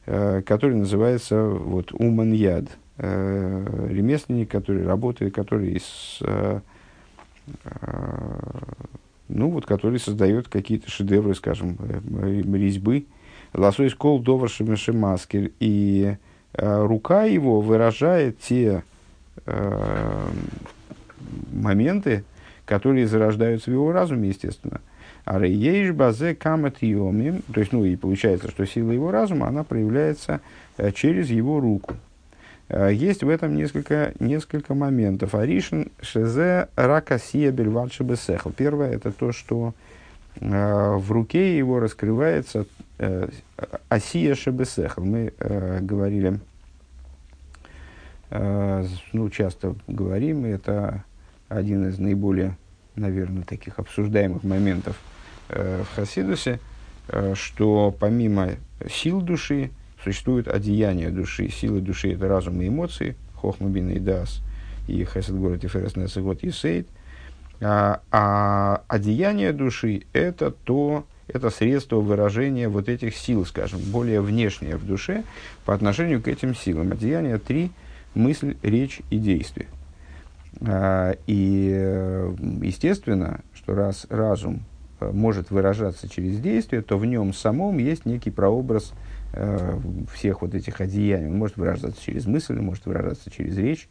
который 0.06 0.76
называется 0.76 1.44
вот, 1.44 1.92
уман 1.92 2.32
яд, 2.32 2.66
ремесленник, 2.98 4.50
который 4.52 4.86
работает, 4.86 5.34
который 5.34 5.74
из 5.74 6.20
ну 9.28 9.50
вот, 9.50 9.66
который 9.66 10.00
создает 10.00 10.48
какие-то 10.48 10.90
шедевры, 10.90 11.36
скажем, 11.36 11.78
э, 11.80 12.42
резьбы. 12.54 13.06
Лосой 13.54 13.90
скол 13.90 14.20
довар 14.20 14.50
шемашкер. 14.50 15.52
И 15.60 16.18
э, 16.54 16.86
рука 16.86 17.24
его 17.24 17.62
выражает 17.62 18.40
те 18.40 18.84
э, 19.46 20.28
моменты, 21.52 22.24
которые 22.66 23.08
зарождаются 23.08 23.72
в 23.72 23.74
его 23.74 23.92
разуме, 23.92 24.30
естественно. 24.30 24.82
А 25.24 25.40
рейеш 25.40 25.92
базе 25.92 26.36
камет 26.36 26.84
йоми, 26.84 27.42
то 27.52 27.60
есть, 27.60 27.72
ну 27.72 27.84
и 27.84 27.96
получается, 27.96 28.50
что 28.50 28.66
сила 28.66 28.92
его 28.92 29.10
разума, 29.10 29.48
она 29.48 29.64
проявляется 29.64 30.42
э, 30.78 30.92
через 30.92 31.30
его 31.30 31.60
руку. 31.60 31.96
Э, 32.70 32.92
есть 32.92 33.24
в 33.24 33.30
этом 33.30 33.56
несколько, 33.56 34.14
несколько 34.20 34.74
моментов. 34.74 35.36
Аришин 35.36 35.92
шезе 36.02 36.70
ракасия 36.76 37.52
бельват 37.52 37.92
бесехл. 38.00 38.50
Первое 38.50 38.92
это 38.92 39.12
то, 39.12 39.32
что 39.32 39.74
э, 40.40 40.96
в 40.96 41.12
руке 41.12 41.58
его 41.58 41.80
раскрывается 41.80 42.66
э, 42.98 43.30
асия 43.90 44.36
шебесехл. 44.36 45.02
Мы 45.02 45.34
э, 45.38 45.80
говорили, 45.82 46.40
э, 48.32 48.86
ну, 49.14 49.30
часто 49.30 49.76
говорим, 49.88 50.46
это 50.46 51.04
один 51.50 51.88
из 51.88 52.00
наиболее, 52.00 52.58
наверное, 52.96 53.44
таких 53.44 53.78
обсуждаемых 53.78 54.44
моментов 54.44 54.98
э, 55.50 55.84
в 55.84 55.96
Хасидусе, 55.96 56.60
что 57.36 57.96
помимо 58.00 58.54
сил 58.90 59.22
души, 59.22 59.70
существует 60.06 60.48
одеяние 60.48 61.10
души. 61.10 61.50
Силы 61.50 61.82
души– 61.82 62.14
это 62.14 62.28
разум 62.28 62.62
и 62.62 62.68
эмоции, 62.68 63.16
хохма 63.34 63.70
бин 63.70 63.90
и 63.90 64.00
дас, 64.00 64.42
и 64.88 65.04
хесед 65.04 65.36
город 65.36 65.64
и 65.64 65.68
ферес 65.68 66.18
год 66.18 66.44
и 66.44 66.52
сейд. 66.52 66.88
А, 67.60 68.02
а 68.12 68.84
одеяние 68.88 69.52
души– 69.52 70.04
это 70.14 70.52
то, 70.52 71.06
это 71.28 71.50
средство 71.50 71.98
выражения 71.98 72.70
вот 72.70 72.88
этих 72.88 73.16
сил, 73.16 73.46
скажем, 73.46 73.80
более 73.92 74.22
внешнее 74.22 74.78
в 74.78 74.86
душе 74.86 75.24
по 75.66 75.74
отношению 75.74 76.22
к 76.22 76.28
этим 76.28 76.54
силам. 76.56 76.92
Одеяние 76.92 77.40
три– 77.40 77.72
мысль, 78.14 78.56
речь 78.62 79.02
и 79.10 79.18
действие. 79.18 79.68
А, 80.62 81.18
и 81.26 82.32
естественно, 82.62 83.42
что 83.56 83.74
раз 83.74 84.06
разум 84.10 84.64
э, 85.00 85.10
может 85.12 85.50
выражаться 85.50 86.08
через 86.08 86.40
действие, 86.40 86.84
то 86.84 87.00
в 87.00 87.06
нем 87.08 87.34
самом 87.34 87.80
есть 87.80 88.06
некий 88.06 88.30
прообраз 88.30 88.94
э, 89.36 89.80
всех 90.14 90.42
вот 90.42 90.56
этих 90.56 90.82
одеяний. 90.82 91.28
Он 91.28 91.38
может 91.38 91.58
выражаться 91.58 92.02
через 92.02 92.26
мысль, 92.26 92.56
может 92.56 92.86
выражаться 92.86 93.30
через 93.30 93.58
речь, 93.58 93.88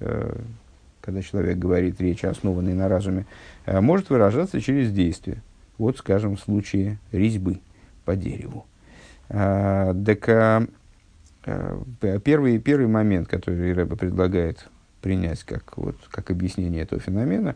э, 0.00 0.36
когда 1.00 1.20
человек 1.20 1.58
говорит 1.58 2.00
речь, 2.00 2.24
основанной 2.24 2.72
на 2.72 2.88
разуме, 2.88 3.26
может 3.66 4.08
выражаться 4.08 4.60
через 4.60 4.90
действие. 4.90 5.42
Вот, 5.76 5.98
скажем, 5.98 6.36
в 6.36 6.40
случае 6.40 6.98
резьбы 7.12 7.60
по 8.04 8.16
дереву. 8.16 8.64
Так 9.28 10.68
первый, 12.22 12.58
первый 12.58 12.86
момент, 12.86 13.28
который 13.28 13.74
Рэба 13.74 13.96
предлагает 13.96 14.66
принять 15.02 15.44
как, 15.44 15.76
вот, 15.76 15.96
как 16.10 16.30
объяснение 16.30 16.82
этого 16.82 17.02
феномена, 17.02 17.54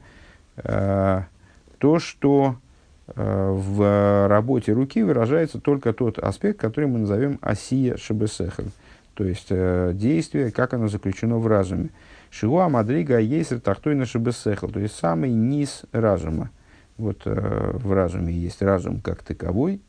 то, 1.78 1.98
что 1.98 2.56
э, 2.56 2.67
в 3.14 4.28
работе 4.28 4.72
руки 4.72 5.02
выражается 5.02 5.60
только 5.60 5.92
тот 5.92 6.18
аспект, 6.18 6.60
который 6.60 6.86
мы 6.86 7.00
назовем 7.00 7.38
осия 7.40 7.96
шабесехель, 7.96 8.70
то 9.14 9.24
есть 9.24 9.46
э, 9.50 9.92
действие, 9.94 10.50
как 10.50 10.74
оно 10.74 10.88
заключено 10.88 11.38
в 11.38 11.46
разуме. 11.46 11.90
Шигуа 12.30 12.68
мадрига 12.68 13.18
есть 13.18 13.62
тахтойна 13.62 14.04
шабесехель, 14.04 14.70
то 14.70 14.80
есть 14.80 14.94
самый 14.94 15.30
низ 15.30 15.82
разума. 15.92 16.50
Вот 16.98 17.22
э, 17.24 17.70
в 17.74 17.92
разуме 17.92 18.32
есть 18.32 18.60
разум 18.62 19.00
как 19.00 19.22
таковой, 19.22 19.80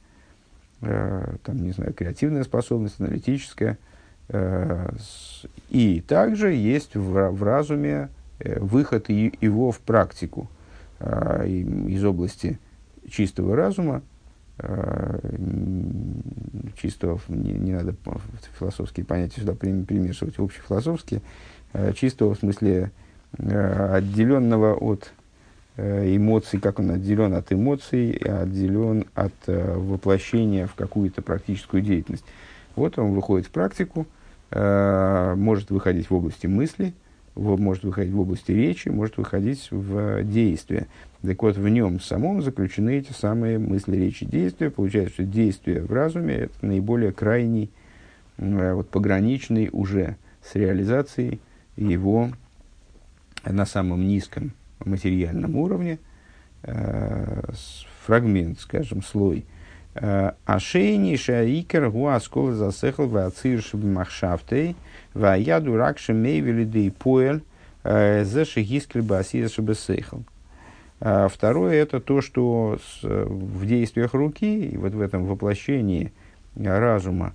э, 0.81 1.35
там, 1.43 1.61
не 1.61 1.71
знаю, 1.71 1.93
креативная 1.93 2.43
способность, 2.43 2.99
аналитическая, 2.99 3.77
э, 4.29 4.89
и 5.69 6.01
также 6.07 6.53
есть 6.53 6.95
в, 6.95 7.43
разуме 7.43 8.09
э, 8.39 8.59
выход 8.59 9.09
его 9.09 9.71
в 9.71 9.79
практику– 9.79 10.49
э, 10.99 11.47
из 11.47 12.03
области 12.03 12.59
чистого 13.09 13.55
разума, 13.55 14.01
э, 14.59 15.19
чистого, 16.81 17.19
не, 17.27 17.53
не 17.53 17.73
надо 17.73 17.95
философские 18.57 19.05
понятия 19.05 19.41
сюда 19.41 19.53
примешивать, 19.53 20.37
общефилософские, 20.39 21.21
э, 21.73 21.93
чистого 21.93 22.35
в 22.35 22.39
смысле 22.39 22.91
э, 23.37 23.95
отделенного 23.95 24.75
от 24.75 25.11
эмоций, 25.77 26.59
как 26.59 26.79
он 26.79 26.91
отделен 26.91 27.33
от 27.33 27.53
эмоций, 27.53 28.11
отделен 28.11 29.05
от 29.15 29.31
воплощения 29.47 30.67
в 30.67 30.75
какую-то 30.75 31.21
практическую 31.21 31.81
деятельность. 31.81 32.25
Вот 32.75 32.99
он 32.99 33.13
выходит 33.13 33.47
в 33.47 33.51
практику, 33.51 34.05
может 34.51 35.69
выходить 35.69 36.09
в 36.09 36.13
области 36.13 36.47
мысли, 36.47 36.93
может 37.35 37.83
выходить 37.83 38.11
в 38.11 38.19
области 38.19 38.51
речи, 38.51 38.89
может 38.89 39.15
выходить 39.15 39.69
в 39.71 40.23
действие. 40.23 40.87
Так 41.21 41.41
вот, 41.43 41.57
в 41.57 41.67
нем 41.67 41.99
самом 41.99 42.41
заключены 42.41 42.97
эти 42.97 43.11
самые 43.11 43.59
мысли, 43.59 43.97
речи, 43.97 44.25
действия. 44.25 44.69
Получается, 44.69 45.15
что 45.15 45.23
действие 45.25 45.81
в 45.81 45.91
разуме– 45.91 46.33
это 46.35 46.65
наиболее 46.65 47.11
крайний, 47.11 47.69
э, 48.37 48.73
вот, 48.73 48.89
пограничный 48.89 49.69
уже 49.71 50.15
с 50.41 50.55
реализацией 50.55 51.41
его 51.75 52.31
на 53.45 53.65
самом 53.65 54.07
низком 54.07 54.53
материальном 54.79 55.57
уровне, 55.57 55.99
э, 56.63 57.41
фрагмент, 58.05 58.59
скажем, 58.59 59.03
слой. 59.03 59.45
Э, 59.95 60.31
Ашейни 60.45 61.17
шаикер 61.17 61.89
гуаскол 61.89 62.51
засехал 62.51 63.07
вацирш 63.07 63.73
махшафтей– 63.73 64.75
Вая 65.13 65.59
дурак 65.59 65.97
шемей 65.97 66.39
велидей 66.39 66.91
поэль 66.91 67.41
э, 67.83 68.23
за 68.23 68.45
шигискель 68.45 69.01
басия 69.01 69.47
шабесейхл. 69.49 70.17
А 70.17 70.21
второе 70.99 71.75
это 71.75 71.99
то, 71.99 72.21
что 72.21 72.77
с, 72.83 73.03
в 73.03 73.65
действиях 73.65 74.13
руки, 74.13 74.67
и 74.67 74.77
вот 74.77 74.93
в 74.93 75.01
этом 75.01 75.25
воплощении 75.25 76.11
разума, 76.55 77.33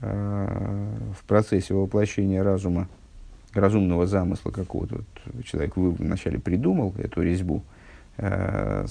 э, 0.00 0.88
в 1.18 1.24
процессе 1.24 1.74
воплощения 1.74 2.42
разума, 2.42 2.88
разумного 3.52 4.06
замысла 4.06 4.50
какого-то, 4.50 5.00
вот 5.26 5.44
человек 5.44 5.76
вначале 5.76 6.38
придумал 6.38 6.94
эту 6.98 7.22
резьбу, 7.22 7.62
э, 8.16 8.86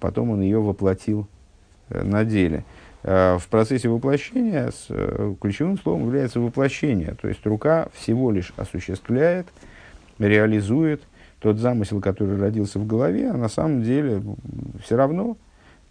потом 0.00 0.30
он 0.30 0.40
ее 0.40 0.60
воплотил 0.60 1.28
на 1.88 2.24
деле. 2.24 2.64
Э, 3.08 3.38
в 3.38 3.46
процессе 3.46 3.88
воплощения 3.88 4.70
с, 4.70 4.86
э, 4.88 5.34
ключевым 5.40 5.78
словом 5.78 6.06
является 6.06 6.40
воплощение. 6.40 7.14
То 7.20 7.28
есть 7.28 7.46
рука 7.46 7.86
всего 7.94 8.32
лишь 8.32 8.52
осуществляет, 8.56 9.46
реализует 10.18 11.02
тот 11.38 11.58
замысел, 11.58 12.00
который 12.00 12.38
родился 12.38 12.78
в 12.78 12.86
голове, 12.86 13.30
а 13.30 13.36
на 13.36 13.48
самом 13.48 13.82
деле 13.82 14.22
все 14.82 14.96
равно 14.96 15.36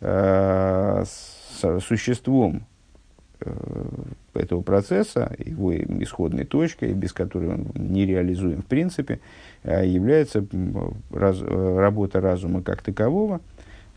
э, 0.01 1.03
с, 1.05 1.79
существом 1.81 2.65
э, 3.41 3.53
этого 4.34 4.62
процесса, 4.62 5.36
его 5.38 5.75
исходной 5.75 6.45
точкой, 6.45 6.93
без 6.93 7.13
которой 7.13 7.49
он 7.49 7.67
не 7.75 8.05
реализуем 8.05 8.62
в 8.62 8.65
принципе, 8.65 9.19
э, 9.63 9.86
является 9.86 10.45
раз, 11.12 11.41
работа 11.41 12.21
разума 12.21 12.62
как 12.62 12.81
такового. 12.81 13.39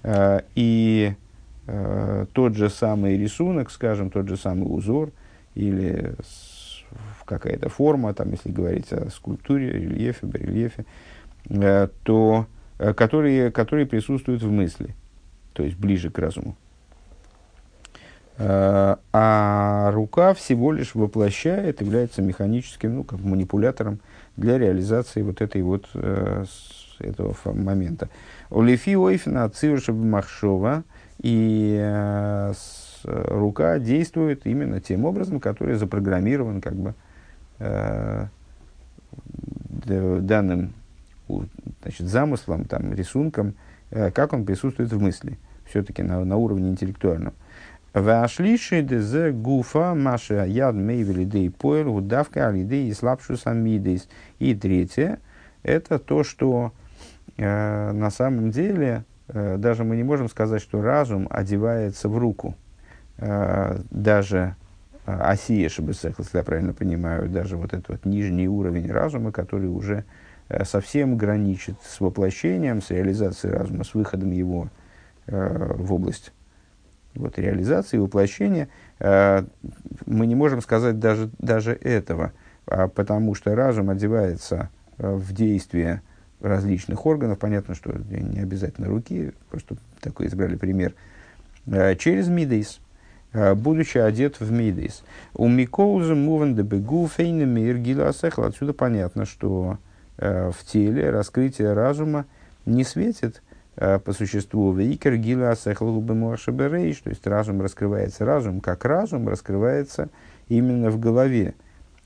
Э, 0.02 0.40
и 0.54 1.14
э, 1.66 2.26
тот 2.32 2.56
же 2.56 2.68
самый 2.68 3.16
рисунок, 3.16 3.70
скажем, 3.70 4.10
тот 4.10 4.28
же 4.28 4.36
самый 4.36 4.64
узор 4.64 5.10
или 5.54 6.14
какая-то 7.24 7.68
форма, 7.68 8.14
там, 8.14 8.30
если 8.30 8.50
говорить 8.50 8.92
о 8.92 9.10
скульптуре, 9.10 9.70
рельефе, 9.70 10.26
барельефе, 10.26 10.82
э, 10.82 10.84
то, 11.48 12.46
э, 12.78 12.94
которые, 12.94 13.50
которые 13.50 13.86
присутствуют 13.86 14.42
в 14.42 14.50
мысли, 14.50 14.94
то 15.52 15.62
есть 15.62 15.76
ближе 15.76 16.10
к 16.10 16.18
разуму. 16.18 16.56
Э, 18.36 18.96
а 19.12 19.90
рука 19.92 20.34
всего 20.34 20.72
лишь 20.72 20.94
воплощает, 20.94 21.80
является 21.80 22.22
механическим, 22.22 22.96
ну, 22.96 23.04
как 23.04 23.20
манипулятором 23.20 24.00
для 24.36 24.58
реализации 24.58 25.22
вот 25.22 25.40
этой 25.40 25.62
вот, 25.62 25.88
э, 25.94 26.44
этого 26.98 27.34
момента. 27.52 28.08
Олефи 28.50 28.96
ойфна 28.96 29.48
цивршаб 29.48 29.96
махшова– 29.96 30.84
и 31.20 31.76
э, 31.80 32.52
рука 33.04 33.78
действует 33.78 34.46
именно 34.46 34.80
тем 34.80 35.04
образом, 35.04 35.40
который 35.40 35.74
запрограммирован 35.74 36.60
как 36.60 36.74
бы 36.74 36.94
э, 37.58 38.26
данным 39.86 40.74
значит, 41.82 42.06
замыслом, 42.06 42.64
там, 42.64 42.92
рисунком, 42.92 43.54
э, 43.90 44.10
как 44.10 44.32
он 44.32 44.44
присутствует 44.44 44.92
в 44.92 45.00
мысли, 45.00 45.38
все-таки 45.66 46.02
на, 46.02 46.24
на 46.24 46.36
уровне 46.36 46.70
интеллектуальном. 46.70 47.34
Вашлиши 47.94 48.82
дезе 48.82 49.32
гуфа 49.32 49.94
маша 49.94 50.44
яд 50.44 50.74
мейвели 50.74 51.24
дей 51.24 51.50
поэл 51.50 51.96
удавка 51.96 52.48
алидей 52.48 52.88
и 52.88 52.94
слабшу 52.94 53.36
самидейс. 53.36 54.08
И 54.38 54.54
третье, 54.54 55.20
это 55.62 55.98
то, 55.98 56.22
что 56.22 56.72
э, 57.36 57.92
на 57.92 58.10
самом 58.10 58.50
деле 58.50 59.04
Э, 59.28 59.56
даже 59.58 59.84
мы 59.84 59.96
не 59.96 60.02
можем 60.02 60.28
сказать, 60.28 60.62
что 60.62 60.82
разум 60.82 61.26
одевается 61.30 62.08
в 62.08 62.16
руку. 62.18 62.56
Э, 63.18 63.80
даже 63.90 64.56
э, 65.06 65.12
осия 65.12 65.68
шабесех, 65.68 66.18
если 66.18 66.38
я 66.38 66.44
правильно 66.44 66.72
понимаю, 66.72 67.28
даже 67.28 67.56
вот 67.56 67.72
этот 67.74 67.88
вот 67.88 68.04
нижний 68.04 68.48
уровень 68.48 68.90
разума, 68.90 69.32
который 69.32 69.68
уже 69.68 70.04
совсем 70.64 71.16
граничит 71.16 71.76
с 71.82 72.00
воплощением, 72.00 72.82
с 72.82 72.90
реализацией 72.90 73.52
разума, 73.52 73.84
с 73.84 73.94
выходом 73.94 74.30
его 74.30 74.68
в 75.26 75.92
область 75.92 76.32
вот, 77.14 77.38
реализации, 77.38 77.98
воплощения, 77.98 78.68
мы 78.98 80.26
не 80.26 80.34
можем 80.34 80.62
сказать 80.62 80.98
даже, 80.98 81.28
даже 81.38 81.72
этого, 81.72 82.32
а 82.66 82.88
потому 82.88 83.34
что 83.34 83.54
разум 83.54 83.90
одевается 83.90 84.70
в 84.96 85.34
действие 85.34 86.00
различных 86.40 87.04
органов. 87.06 87.38
Понятно, 87.38 87.74
что 87.74 87.92
не 87.92 88.40
обязательно 88.40 88.88
руки, 88.88 89.32
просто 89.50 89.76
такой 90.00 90.26
избрали 90.26 90.56
пример. 90.56 90.94
Э, 91.66 91.94
через 91.96 92.28
мидейс, 92.28 92.80
э, 93.32 93.54
будучи 93.54 93.98
одет 93.98 94.40
в 94.40 94.50
мидейс. 94.50 95.02
У 95.34 95.48
Микоуза 95.48 96.14
муван 96.14 96.54
де 96.54 96.62
бегу 96.62 97.08
фейна 97.08 97.44
мир 97.44 97.78
гиласехла. 97.78 98.46
Отсюда 98.46 98.72
понятно, 98.72 99.24
что 99.26 99.74
э, 99.74 99.87
в 100.18 100.56
теле 100.66 101.10
раскрытие 101.10 101.72
разума 101.72 102.26
не 102.66 102.84
светит 102.84 103.42
по 103.76 104.12
существу 104.12 104.72
вейкер 104.72 105.16
гила 105.16 105.52
асехлу 105.52 106.00
бемуашаберейш, 106.00 106.98
то 106.98 107.10
есть 107.10 107.26
разум 107.26 107.62
раскрывается 107.62 108.24
разум, 108.24 108.60
как 108.60 108.84
разум 108.84 109.28
раскрывается 109.28 110.08
именно 110.48 110.90
в 110.90 110.98
голове, 110.98 111.54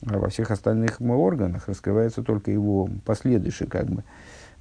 а 0.07 0.19
во 0.19 0.29
всех 0.29 0.51
остальных 0.51 1.01
органах 1.01 1.69
раскрывается 1.69 2.23
только 2.23 2.51
его 2.51 2.89
последующий 3.05 3.67
как 3.67 3.87
бы 3.87 4.05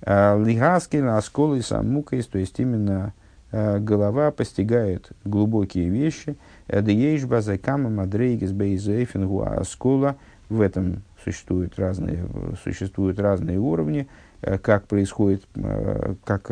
להשכיל 0.04 1.10
השכלות 1.10 1.62
עמוקות, 1.62 2.26
то 2.26 2.40
есть 2.40 2.60
именно 2.60 3.14
голова 3.52 4.32
постигает 4.32 5.12
глубокие 5.26 5.90
вещи. 5.90 6.38
דיש 6.70 7.42
בזה 7.42 7.62
כמה 7.62 7.90
מדריגות 7.90 8.54
באופן 8.54 9.44
ההשכלה. 9.44 10.16
В 10.48 10.62
этом 10.62 11.04
существуют 11.24 11.78
разные, 11.78 12.26
существуют 12.64 13.20
разные 13.20 13.60
уровни, 13.60 14.08
как 14.62 14.88
происходит, 14.88 15.44
как 16.24 16.52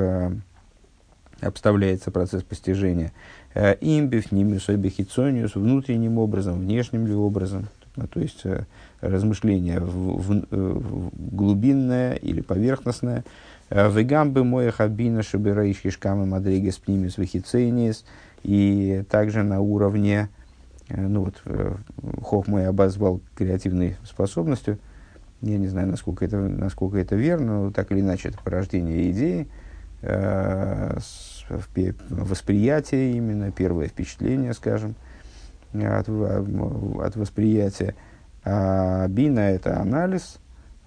обставляется 1.41 2.11
процесс 2.11 2.43
постижения. 2.43 3.11
אם 3.55 4.31
בפנימיות 4.31 4.69
או 4.69 4.82
בחיצוניות, 4.82 5.55
внутренним 5.55 6.17
образом, 6.17 6.59
внешним 6.59 7.07
ли 7.07 7.13
образом. 7.13 7.67
То 8.13 8.19
есть 8.19 8.43
размышление 9.01 9.79
в, 9.79 10.21
в, 10.21 10.45
в 10.51 11.11
глубинное 11.35 12.13
или 12.13 12.41
поверхностное. 12.41 13.23
Вегамбы 13.69 14.43
моя 14.43 14.71
хабина 14.71 15.23
шабираиш 15.23 15.81
кишкамы 15.81 16.25
мадригес 16.25 16.77
пнимис 16.77 17.17
вихицейнис. 17.17 18.05
И 18.43 19.03
также 19.09 19.43
на 19.43 19.59
уровне, 19.59 20.29
ну 20.89 21.25
вот, 21.25 21.41
Хох 22.21 22.47
мой 22.47 22.67
обозвал 22.67 23.21
креативной 23.35 23.97
способностью. 24.03 24.79
Я 25.41 25.57
не 25.57 25.67
знаю, 25.67 25.87
насколько 25.87 26.25
это, 26.25 26.37
насколько 26.37 26.97
это 26.97 27.15
верно, 27.15 27.65
но 27.65 27.71
так 27.71 27.91
или 27.91 28.01
иначе 28.01 28.29
это 28.29 28.39
порождение 28.43 29.09
идеи, 29.11 29.47
восприятие 32.09 33.13
именно, 33.13 33.51
первое 33.51 33.87
впечатление, 33.87 34.53
скажем, 34.53 34.95
от, 35.73 36.09
от 36.09 37.15
восприятия. 37.15 37.95
А 38.43 39.07
бина– 39.07 39.39
это 39.41 39.79
анализ, 39.79 40.39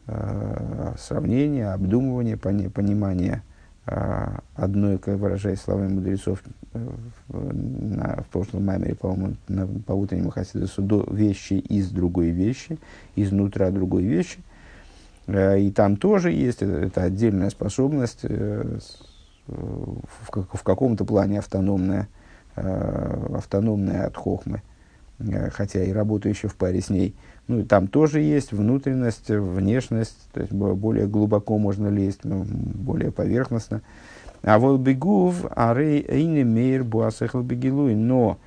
а, 0.06 0.94
сравнение, 0.98 1.72
обдумывание, 1.72 2.36
пони, 2.36 2.68
понимание 2.68 3.36
а, 3.36 3.51
одной, 3.84 4.98
как 4.98 5.18
выражаясь 5.18 5.60
словами 5.60 5.94
мудрецов 5.94 6.42
э, 6.72 6.78
на, 7.32 8.22
в 8.22 8.26
прошлом 8.28 8.64
маймере, 8.66 8.94
по-моему, 8.94 9.36
на, 9.48 9.66
по 9.66 9.92
утреннему 9.92 10.30
Хасидусу, 10.30 10.82
до 10.82 11.04
вещи 11.10 11.54
из 11.54 11.90
другой 11.90 12.30
вещи, 12.30 12.78
изнутра 13.16 13.70
другой 13.70 14.04
вещи. 14.04 14.38
Э, 15.26 15.58
и 15.58 15.72
там 15.72 15.96
тоже 15.96 16.30
есть, 16.30 16.62
это, 16.62 16.72
это 16.72 17.02
отдельная 17.02 17.50
способность, 17.50 18.20
э, 18.22 18.78
в, 19.48 20.00
в 20.30 20.62
каком-то 20.62 21.04
плане 21.04 21.40
автономная, 21.40 22.06
автономная 22.54 24.06
от 24.06 24.16
хохмы, 24.16 24.62
хотя 25.50 25.82
и 25.82 25.90
работающая 25.90 26.48
в 26.48 26.54
паре 26.54 26.80
с 26.80 26.88
ней– 26.88 27.16
ну, 27.48 27.60
и 27.60 27.64
там 27.64 27.88
тоже 27.88 28.20
есть 28.20 28.52
внутренность, 28.52 29.28
внешность, 29.28 30.16
то 30.32 30.40
есть 30.40 30.52
более 30.52 31.06
глубоко 31.06 31.58
можно 31.58 31.88
лезть, 31.88 32.24
более 32.24 33.10
поверхностно. 33.10 33.82
А 34.42 34.58
вот 34.58 34.80
бегув, 34.80 35.46
арей 35.54 36.04
эйне 36.08 36.44
мейр 36.44 36.84
буасехл 36.84 37.40
бегилуй. 37.40 37.94
Но 37.94 38.38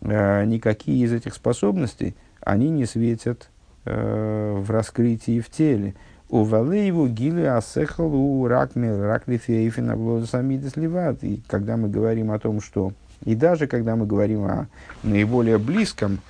э, 0.00 0.44
никакие 0.44 1.04
из 1.04 1.12
этих 1.12 1.34
способностей, 1.34 2.14
они 2.40 2.70
не 2.70 2.86
светят 2.86 3.48
э, 3.84 4.54
в 4.56 4.70
раскрытии 4.70 5.40
в 5.40 5.50
теле. 5.50 5.94
У 6.28 6.42
валееву 6.42 7.06
гили 7.06 7.42
асехл 7.42 8.14
у 8.14 8.46
ракми 8.48 8.88
раклифейфин 8.88 10.26
самидес 10.26 10.76
ливат. 10.76 11.22
И 11.22 11.42
когда 11.46 11.76
мы 11.76 11.88
говорим 11.88 12.30
о 12.32 12.38
том, 12.38 12.60
что... 12.60 12.92
И 13.24 13.34
даже 13.34 13.66
когда 13.66 13.96
мы 13.96 14.06
говорим 14.06 14.44
о 14.44 14.68
наиболее 15.02 15.58
близком 15.58 16.20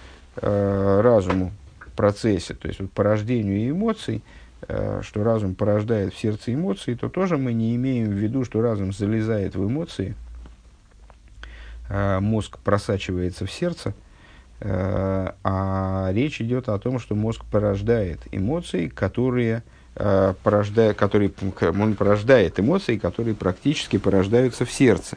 э, 0.40 1.01
разуму, 1.03 1.51
процессе, 1.97 2.55
то 2.55 2.69
есть 2.69 2.81
вот 2.81 2.93
по 2.93 3.03
рождению 3.03 3.71
эмоций, 3.71 4.23
э, 4.69 5.01
что 5.03 5.25
разум 5.25 5.55
порождает 5.55 6.15
в 6.15 6.19
сердце 6.19 6.55
эмоции, 6.55 6.95
то 6.95 7.09
тоже 7.09 7.37
мы 7.39 7.53
не 7.53 7.75
имеем 7.75 8.09
в 8.09 8.13
виду, 8.13 8.45
что 8.45 8.61
разум 8.61 8.93
залезает 8.93 9.57
в 9.57 9.67
эмоции, 9.67 10.15
э, 11.89 12.21
мозг 12.21 12.59
просачивается 12.59 13.47
в 13.47 13.51
сердце, 13.51 13.95
э, 14.61 15.33
а 15.43 16.11
речь 16.13 16.41
идет 16.41 16.69
о 16.69 16.79
том, 16.79 16.99
что 16.99 17.15
мозг 17.15 17.45
порождает 17.51 18.21
эмоции, 18.31 18.89
которые 18.89 19.63
порождает, 20.43 20.95
которые, 20.99 21.33
он 21.63 21.95
порождает 21.95 22.61
эмоции, 22.61 22.99
которые 22.99 23.35
практически 23.35 23.97
порождаются 23.97 24.67
в 24.67 24.71
сердце 24.71 25.17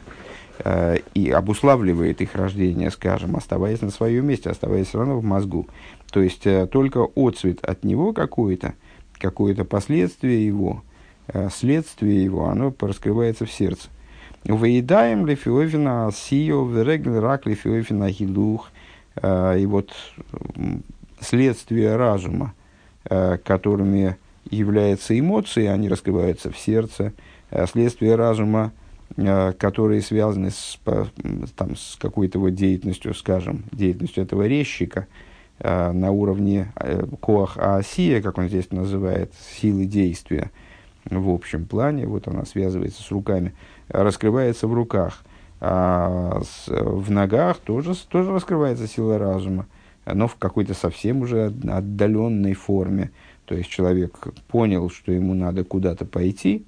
и 1.12 1.30
обуславливает 1.30 2.22
их 2.22 2.34
рождение, 2.34 2.90
скажем, 2.90 3.36
оставаясь 3.36 3.82
на 3.82 3.90
своем 3.90 4.24
месте, 4.24 4.48
оставаясь 4.48 4.86
все 4.86 4.98
равно 4.98 5.18
в 5.18 5.22
мозгу. 5.22 5.68
То 6.10 6.20
есть 6.20 6.46
э, 6.46 6.66
только 6.66 7.06
отцвет 7.14 7.64
от 7.64 7.84
него 7.84 8.12
какое-то, 8.12 8.74
какое-то 9.18 9.64
последствие 9.64 10.44
его, 10.44 10.82
э, 11.28 11.48
следствие 11.50 12.24
его, 12.24 12.48
оно 12.48 12.74
раскрывается 12.78 13.46
в 13.46 13.52
сердце. 13.52 13.88
Выедаем 14.44 15.26
лефиофина 15.26 16.10
сио 16.12 16.66
верегл 16.66 17.20
рак 17.20 17.46
лефиофина 17.46 18.10
хилух. 18.10 18.70
Э, 19.16 19.58
и 19.58 19.66
вот 19.66 19.92
следствие 21.20 21.96
разума, 21.96 22.54
которыми 23.04 24.16
являются 24.50 25.18
эмоции, 25.18 25.66
они 25.66 25.88
раскрываются 25.88 26.50
в 26.50 26.56
сердце. 26.56 27.12
Следствие 27.70 28.14
разума, 28.14 28.72
которые 29.16 30.00
связаны 30.00 30.50
с, 30.50 30.78
там, 31.56 31.76
с 31.76 31.96
какой-то 32.00 32.38
вот 32.38 32.54
деятельностью, 32.54 33.12
скажем, 33.14 33.64
деятельностью 33.72 34.22
этого 34.24 34.46
резчика– 34.46 35.06
на 35.62 36.10
уровне 36.10 36.72
э, 36.76 37.04
коах 37.20 37.58
аасия, 37.58 38.22
как 38.22 38.38
он 38.38 38.48
здесь 38.48 38.70
называет, 38.70 39.32
силы 39.60 39.84
действия 39.84 40.50
в 41.04 41.30
общем 41.30 41.66
плане, 41.66 42.06
вот 42.06 42.28
она 42.28 42.44
связывается 42.44 43.02
с 43.02 43.10
руками, 43.10 43.54
раскрывается 43.88 44.66
в 44.66 44.74
руках. 44.74 45.22
А 45.60 46.40
с, 46.42 46.68
в 46.68 47.10
ногах 47.10 47.58
тоже, 47.58 47.94
тоже 48.08 48.32
раскрывается 48.32 48.86
сила 48.86 49.18
разума, 49.18 49.66
но 50.06 50.26
в 50.26 50.36
какой-то 50.36 50.74
совсем 50.74 51.22
уже 51.22 51.52
отдаленной 51.68 52.54
форме. 52.54 53.10
То 53.44 53.54
есть 53.54 53.68
человек 53.68 54.28
понял, 54.48 54.88
что 54.90 55.12
ему 55.12 55.34
надо 55.34 55.64
куда-то 55.64 56.06
пойти, 56.06 56.64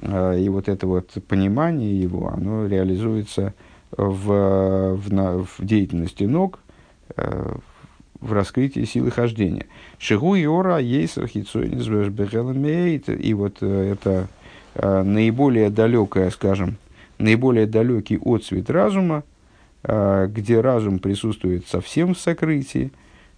э, 0.00 0.40
и 0.40 0.48
вот 0.48 0.68
это 0.68 0.86
вот 0.86 1.10
понимание 1.28 2.00
его, 2.00 2.28
оно 2.28 2.66
реализуется 2.66 3.54
в, 3.96 4.96
в, 4.96 5.46
в 5.58 5.64
деятельности 5.64 6.24
ног, 6.24 6.58
в 7.16 7.73
раскрытии 8.32 8.84
силы 8.84 9.10
хождения. 9.10 9.66
Шигу 9.98 10.34
и 10.34 10.46
ора 10.46 10.78
ейсер 10.78 11.26
И 11.26 13.34
вот 13.34 13.56
э, 13.60 13.92
это 13.92 14.28
э, 14.74 15.02
наиболее 15.02 15.70
далекое, 15.70 16.30
скажем, 16.30 16.76
наиболее 17.18 17.66
далекий 17.66 18.18
отцвет 18.22 18.70
разума, 18.70 19.24
э, 19.82 20.28
где 20.30 20.60
разум 20.60 20.98
присутствует 20.98 21.66
совсем 21.68 22.14
в 22.14 22.18
сокрытии, 22.18 22.90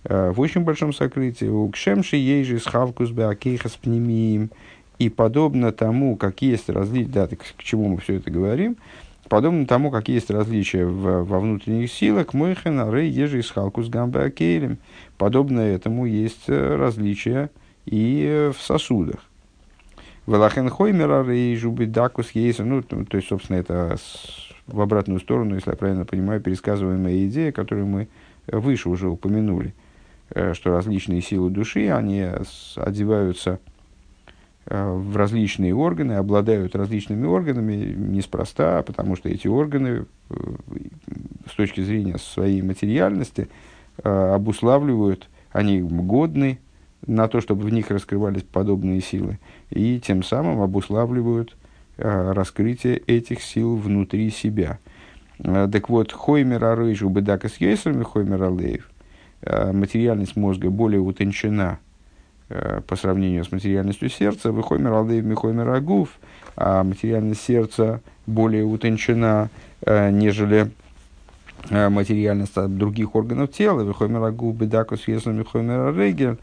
в 0.05 0.41
очень 0.41 0.61
большом 0.61 0.93
сокрытии. 0.93 1.47
У 1.47 1.69
кшемши 1.69 2.17
ейжи 2.17 2.61
схавкус 2.61 3.11
беакейхас 3.11 3.73
пнемиим. 3.73 4.51
И 4.99 5.11
подобно 5.11 5.73
тому, 5.73 6.17
как 6.17 6.41
есть 6.41 6.71
различия, 6.71 7.11
да, 7.11 7.27
к, 7.27 7.57
к 7.57 7.63
чему 7.63 7.89
мы 7.89 7.99
все 7.99 8.15
это 8.15 8.31
говорим, 8.31 8.77
Подобно 9.29 9.67
тому, 9.67 9.91
как 9.91 10.09
есть 10.09 10.31
различия 10.31 10.85
в, 10.85 11.25
во 11.25 11.41
внутренних 11.41 11.91
силах, 11.91 12.33
мойхен, 12.33 12.79
арей, 12.79 13.11
ежи, 13.11 13.43
схалкус, 13.43 13.89
гамбе, 13.89 14.21
акелем. 14.21 14.79
Подобно 15.19 15.61
этому 15.61 16.07
есть 16.07 16.45
э, 16.49 16.77
различия 16.77 17.51
и 17.87 18.25
э, 18.29 18.53
в 18.53 18.63
сосудах. 18.63 19.25
Велахен 20.29 20.69
хоймер, 20.69 21.11
арей, 21.11 21.57
жубы, 21.57 21.87
дакус, 21.87 22.31
ейса. 22.33 22.65
Ну, 22.65 22.83
то 22.83 23.17
есть, 23.17 23.29
собственно, 23.29 23.57
это 23.57 23.97
в 24.69 24.81
обратную 24.81 25.19
сторону, 25.19 25.57
если 25.57 25.71
я 25.71 25.77
правильно 25.77 26.05
понимаю, 26.05 26.41
пересказываемая 26.41 27.27
идея, 27.27 27.51
которую 27.51 27.87
мы 27.87 28.09
выше 28.47 28.89
уже 28.89 29.09
упомянули, 29.09 29.75
э, 30.31 30.55
что 30.55 30.71
различные 30.71 31.21
силы 31.21 31.51
души, 31.51 31.89
они 31.89 32.25
одеваются 32.77 33.55
Э, 33.55 33.76
в 34.69 35.17
различные 35.17 35.75
органы, 35.75 36.15
обладают 36.15 36.75
различными 36.75 37.25
органами 37.25 37.95
неспроста, 37.97 38.83
потому 38.83 39.15
что 39.15 39.29
эти 39.29 39.47
органы 39.47 40.07
э, 40.29 40.35
с 41.49 41.55
точки 41.55 41.81
зрения 41.83 42.19
своей 42.19 42.63
материальности 42.63 43.49
э, 44.03 44.09
обуславливают, 44.09 45.29
они 45.53 45.81
годны 45.81 46.59
на 47.07 47.29
то, 47.29 47.41
чтобы 47.41 47.63
в 47.63 47.73
них 47.73 47.91
раскрывались 47.91 48.43
подобные 48.43 49.01
силы, 49.01 49.39
и 49.71 50.01
тем 50.01 50.25
самым 50.25 50.61
обуславливают 50.61 51.57
раскрытие 51.97 52.99
этих 52.99 53.41
сил 53.41 53.77
внутри 53.77 54.29
себя. 54.31 54.81
Так 55.39 55.89
вот, 55.89 56.13
хоймер 56.13 56.63
арыжу 56.63 57.09
бедака 57.09 57.49
с 57.49 57.57
йойсерами 57.57 58.03
хоймер 58.03 58.43
алеев, 58.43 58.91
материальность 59.73 60.37
мозга 60.37 60.69
более 60.69 61.01
утончена– 61.01 61.79
Э, 61.86 61.86
по 62.49 62.97
сравнению 62.97 63.45
с 63.45 63.53
материальностью 63.53 64.09
сердца, 64.09 64.53
выхоймер 64.53 64.93
алдеев 64.93 65.25
михоймер 65.25 65.69
агуф, 65.69 66.11
а 66.57 66.85
материальность 66.85 67.43
сердца 67.43 68.01
более 68.27 68.65
утончена, 68.65 69.51
э, 69.83 70.11
нежели 70.11 70.71
э, 71.71 71.89
материальность 71.89 72.55
других 72.55 73.17
органов 73.17 73.53
тела, 73.53 73.83
выхоймер 73.83 74.23
агуф 74.23 74.55
бедакус 74.55 75.09
если 75.09 75.31
михоймер 75.31 75.97
регель, 75.97 76.37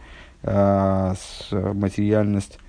материальность 0.43 2.59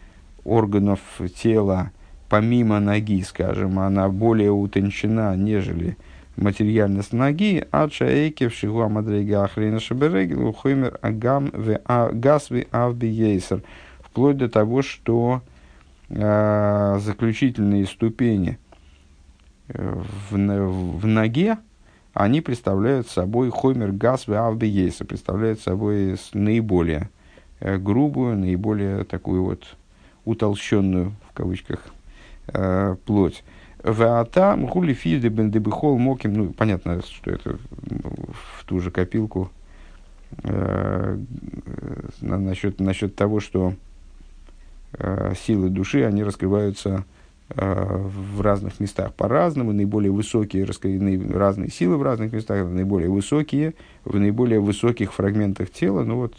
органов 0.45 1.01
тела 1.37 1.91
помимо 2.29 2.81
ноги, 2.81 3.23
скажем, 3.23 3.79
она 3.79 4.09
более 4.09 4.51
утончена, 4.51 5.37
нежели 5.37 5.97
материальность 6.37 7.13
ноги, 7.13 7.67
а 7.71 7.89
чаэки 7.89 8.49
в 8.49 8.55
шигу 8.55 8.83
амадрейга 8.83 9.45
ахрена 9.45 9.81
шаберегил 9.81 10.49
ухоймер 10.49 10.99
агам 11.01 11.51
в 11.53 11.81
а, 11.85 12.11
гасви 12.11 12.67
авби 12.71 13.09
ейсер. 13.09 13.63
Вплоть 14.01 14.37
до 14.37 14.49
того, 14.49 14.83
что 14.83 15.43
э, 16.09 16.99
заключительные 17.01 17.87
ступени 17.87 18.59
э, 19.69 20.03
в, 20.31 20.37
в 20.37 21.07
ноге, 21.07 21.59
они 22.13 22.41
представляют 22.41 23.09
собой 23.09 23.51
хоймер 23.51 23.91
гасви 23.93 24.35
авби 24.35 24.69
ейсер, 24.69 25.07
представляют 25.07 25.61
собой 25.61 26.17
наиболее 26.33 27.11
э, 27.61 27.77
грубую, 27.77 28.37
наиболее 28.39 29.05
такую 29.05 29.45
вот 29.45 29.77
утолщенную, 30.25 31.13
в 31.31 31.33
кавычках, 31.35 31.81
э, 32.49 32.97
плоть. 33.05 33.43
Ваата 33.85 34.57
мхули 34.57 34.95
физды 34.95 35.29
бендебихол 35.29 35.99
моким. 35.99 36.33
Ну, 36.33 36.53
понятно, 36.55 37.03
что 37.03 37.31
это 37.31 37.59
в 38.57 38.65
ту 38.65 38.81
же 38.81 38.91
копилку 38.91 39.51
э, 40.43 41.19
насчет, 42.23 42.81
насчет 42.81 43.15
того, 43.15 43.41
что 43.41 43.75
э, 44.95 45.35
силы 45.37 45.69
души, 45.69 46.03
они 46.03 46.25
раскрываются 46.25 47.05
э, 47.51 48.09
в 48.35 48.41
разных 48.41 48.81
местах 48.81 49.13
по-разному, 49.13 49.75
наиболее 49.75 50.11
высокие, 50.11 50.65
раскрыты, 50.65 51.29
разные 51.31 51.69
силы 51.69 51.99
в 51.99 52.03
разных 52.03 52.33
местах, 52.33 52.67
наиболее 52.67 53.11
высокие, 53.11 53.75
в 54.07 54.19
наиболее 54.19 54.61
высоких 54.61 55.13
фрагментах 55.13 55.71
тела. 55.71 56.05
Ну 56.05 56.17
вот, 56.17 56.35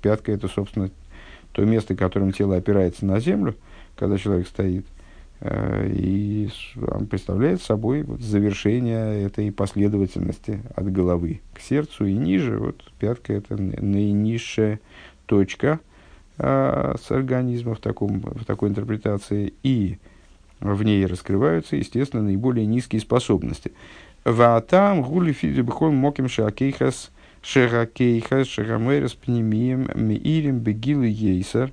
пятка 0.00 0.30
это, 0.30 0.46
собственно, 0.46 0.90
то 1.50 1.64
место, 1.64 1.96
которым 1.96 2.30
тело 2.30 2.54
опирается 2.54 3.04
на 3.04 3.18
землю, 3.18 3.56
когда 3.96 4.16
человек 4.16 4.46
стоит. 4.46 4.86
Э, 5.46 5.86
и 5.92 6.48
представляет 7.10 7.60
собой 7.60 8.02
вот 8.02 8.22
завершение 8.22 9.24
этой 9.24 9.52
последовательности 9.52 10.62
от 10.74 10.90
головы 10.90 11.42
к 11.52 11.60
сердцу 11.60 12.06
и 12.06 12.14
ниже. 12.14 12.58
Вот 12.58 12.82
пятка– 12.98 13.32
это 13.34 13.54
наинизшая 13.56 14.80
точка 15.26 15.80
а, 16.38 16.96
с 16.98 17.10
организма 17.10 17.74
в, 17.74 17.80
таком, 17.80 18.20
в 18.20 18.46
такой 18.46 18.70
интерпретации. 18.70 19.52
И 19.62 19.98
в 20.60 20.82
ней 20.82 21.04
раскрываются, 21.04 21.76
естественно, 21.76 22.22
наиболее 22.22 22.64
низкие 22.64 23.02
способности. 23.02 23.72
Ваатам 24.24 25.02
гули 25.02 25.32
фидебхом 25.32 25.94
моким 25.94 26.30
шакейхас 26.30 27.10
шеракейхас 27.42 28.46
шерамерес 28.46 29.12
пнемием 29.12 29.90
миирим 29.94 30.60
бегилы 30.60 31.08
ейсер 31.08 31.70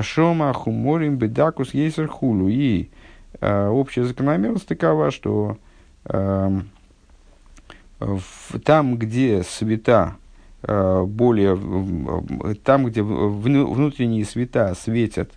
шома 0.00 0.50
хуморим 0.54 1.18
бедакус 1.18 1.74
ейсер 1.74 2.08
хулу. 2.08 2.48
И 2.48 2.88
Э, 2.88 3.01
общая 3.40 4.04
закономерность 4.04 4.66
такова, 4.66 5.10
что 5.10 5.56
э, 6.04 6.60
в, 8.04 8.58
там, 8.60 8.96
где 8.96 9.42
света 9.42 10.16
э, 10.62 11.04
более, 11.04 11.58
там, 12.64 12.86
где 12.86 13.02
внутренние 13.02 14.24
света 14.24 14.74
светят 14.80 15.30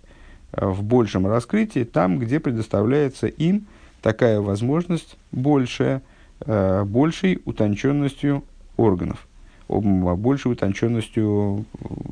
э, 0.52 0.66
в 0.66 0.82
большем 0.82 1.26
раскрытии, 1.26 1.84
там, 1.84 2.18
где 2.18 2.40
предоставляется 2.40 3.26
им 3.26 3.66
такая 4.02 4.40
возможность 4.40 5.16
большая, 5.32 6.02
э, 6.40 6.84
большей 6.84 7.40
утонченностью 7.44 8.44
органов, 8.76 9.26
большей 9.68 10.52
утонченностью 10.52 11.64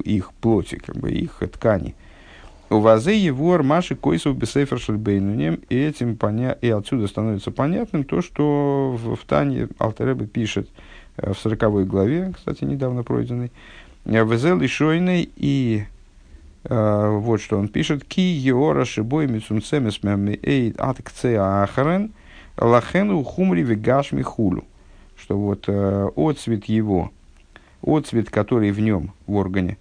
их 0.04 0.32
плоти, 0.34 0.76
как 0.76 0.96
бы 0.96 1.10
их 1.10 1.42
тканей. 1.52 1.94
У 2.70 2.78
вазы 2.78 3.12
его 3.12 3.62
Маши 3.62 3.94
Койсов 3.94 4.36
Бесефер 4.36 4.80
Шельбейнунем, 4.80 5.60
и 5.68 5.76
этим 5.76 6.16
поня... 6.16 6.52
и 6.52 6.70
отсюда 6.70 7.06
становится 7.06 7.50
понятным 7.50 8.04
то, 8.04 8.22
что 8.22 8.96
в, 8.98 9.16
в 9.16 9.24
Тане 9.26 9.68
Алтеребе 9.78 10.26
пишет 10.26 10.68
э, 11.18 11.32
в 11.32 11.38
40 11.38 11.86
главе, 11.86 12.32
кстати, 12.34 12.64
недавно 12.64 13.02
пройденной, 13.02 13.52
э, 14.06 14.24
Везел 14.24 14.60
и 14.60 14.66
Шойный, 14.66 15.28
и 15.36 15.84
э, 16.64 17.08
вот 17.10 17.42
что 17.42 17.58
он 17.58 17.68
пишет, 17.68 18.04
Ки 18.04 18.20
Еора 18.20 18.86
Шибой 18.86 19.26
Мицунцемес 19.26 20.00
Эйд 20.42 20.80
Аткце 20.80 21.36
Ахарен 21.36 22.12
Лахену 22.56 23.22
Хумри 23.24 23.62
Вегашми 23.62 24.22
Хулю. 24.22 24.64
Что 25.16 25.38
вот 25.38 25.64
э, 25.68 26.08
отцвет 26.16 26.64
его, 26.64 27.12
отцвет, 27.82 28.30
который 28.30 28.72
в 28.72 28.80
нем, 28.80 29.12
в 29.26 29.36
органе, 29.36 29.76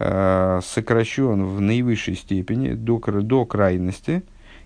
сокращен 0.00 1.44
в 1.44 1.60
наивысшей 1.60 2.14
степени 2.14 2.74
до, 2.74 2.98
до 2.98 3.44
крайности, 3.44 4.22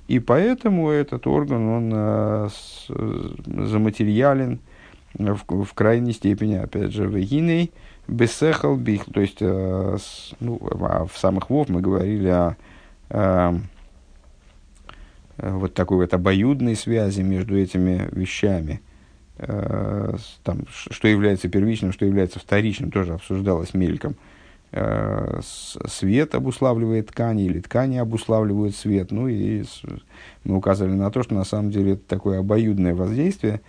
и 0.09 0.19
поэтому 0.19 0.91
этот 0.91 1.27
орган, 1.27 1.69
он 1.69 1.93
э, 1.95 2.49
с, 2.53 2.89
заматериален 3.47 4.61
в, 5.15 5.65
в 5.65 5.75
крайней 5.75 6.13
степени, 6.13 6.57
опять 6.57 6.93
же, 6.93 7.07
вегиней, 7.07 7.73
бесехал 8.09 8.77
бих, 8.77 9.05
то 9.07 9.21
есть, 9.21 9.39
э, 9.41 9.97
с, 9.99 10.35
ну, 10.41 10.61
а 10.81 11.07
в 11.07 11.17
самых 11.17 11.51
вов 11.51 11.69
мы 11.69 11.81
говорили 11.81 12.29
о 12.29 12.57
э, 13.11 13.53
вот 15.39 15.75
такой 15.75 15.99
вот 15.99 16.13
обоюдной 16.15 16.77
связи 16.77 17.23
между 17.23 17.57
этими 17.57 18.09
вещами, 18.13 18.81
э, 19.39 20.15
там, 20.43 20.67
что 20.69 21.09
является 21.09 21.49
первичным, 21.49 21.93
что 21.93 22.05
является 22.05 22.39
вторичным, 22.39 22.91
тоже 22.91 23.15
обсуждалось 23.15 23.73
мельком. 23.73 24.17
Э, 24.75 25.41
свет 25.43 26.35
обуславливает 26.35 27.09
ткани 27.09 27.45
или 27.45 27.61
ткани 27.61 27.99
обуславливают 27.99 28.75
свет. 28.75 29.11
Ну 29.11 29.29
и 29.29 29.65
мы 30.45 30.57
указывали 30.57 30.95
на 30.95 31.11
то, 31.11 31.23
что 31.23 31.35
на 31.35 31.45
самом 31.45 31.71
деле 31.71 31.93
это 31.93 32.03
такое 32.09 32.41
обоюдное 32.41 32.95
воздействие, 32.95 33.61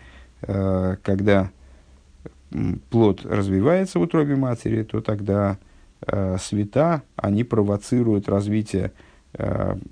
э, 0.43 0.95
когда 1.01 1.51
плод 2.89 3.25
развивается 3.25 3.99
в 3.99 4.03
утробе 4.03 4.37
матери, 4.37 4.83
то 4.83 5.01
тогда 5.01 5.57
э, 6.07 6.37
света, 6.39 7.01
они 7.17 7.43
провоцируют 7.43 8.29
развитие 8.29 8.91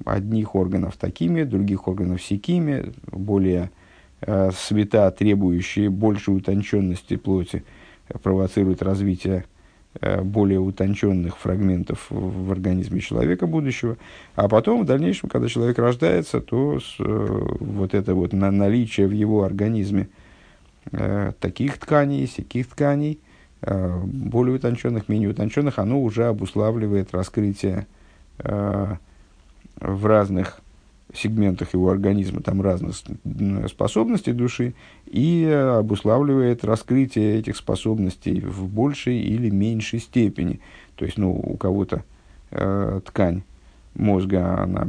одних 0.05 0.53
органов 0.53 0.97
такими, 0.97 1.41
других 1.41 1.87
органов 1.87 2.21
сякими, 2.21 2.93
более 3.11 3.71
света, 4.53 5.09
требующие 5.09 5.89
большей 5.89 6.37
утонченности 6.37 7.15
плоти, 7.15 7.63
провоцируют 8.21 8.83
развитие 8.83 9.45
более 9.99 10.59
утонченных 10.59 11.37
фрагментов 11.37 12.07
в 12.09 12.51
организме 12.51 13.01
человека 13.01 13.45
будущего. 13.45 13.97
А 14.35 14.47
потом, 14.47 14.83
в 14.83 14.85
дальнейшем, 14.85 15.29
когда 15.29 15.49
человек 15.49 15.77
рождается, 15.79 16.39
то 16.39 16.79
с, 16.79 16.95
э, 16.99 17.03
вот 17.59 17.93
это 17.93 18.15
вот 18.15 18.31
на, 18.31 18.51
наличие 18.51 19.07
в 19.07 19.11
его 19.11 19.43
организме 19.43 20.07
э, 20.91 21.33
таких 21.39 21.77
тканей, 21.77 22.25
всяких 22.25 22.67
тканей, 22.67 23.19
э, 23.61 23.99
более 24.03 24.55
утонченных, 24.55 25.09
менее 25.09 25.29
утонченных, 25.29 25.77
оно 25.77 26.01
уже 26.01 26.25
обуславливает 26.25 27.13
раскрытие 27.13 27.85
э, 28.39 28.95
в 29.75 30.05
разных 30.05 30.61
сегментах 31.13 31.73
его 31.73 31.89
организма 31.89 32.41
там 32.41 32.61
разных 32.61 32.95
способностей 33.67 34.33
души 34.33 34.73
и 35.05 35.45
обуславливает 35.79 36.63
раскрытие 36.63 37.39
этих 37.39 37.57
способностей 37.57 38.41
в 38.41 38.67
большей 38.67 39.19
или 39.19 39.49
меньшей 39.49 39.99
степени. 39.99 40.59
То 40.95 41.05
есть, 41.05 41.17
ну, 41.17 41.31
у 41.31 41.57
кого-то 41.57 42.03
э, 42.51 43.01
ткань 43.05 43.43
мозга, 43.95 44.61
она 44.61 44.87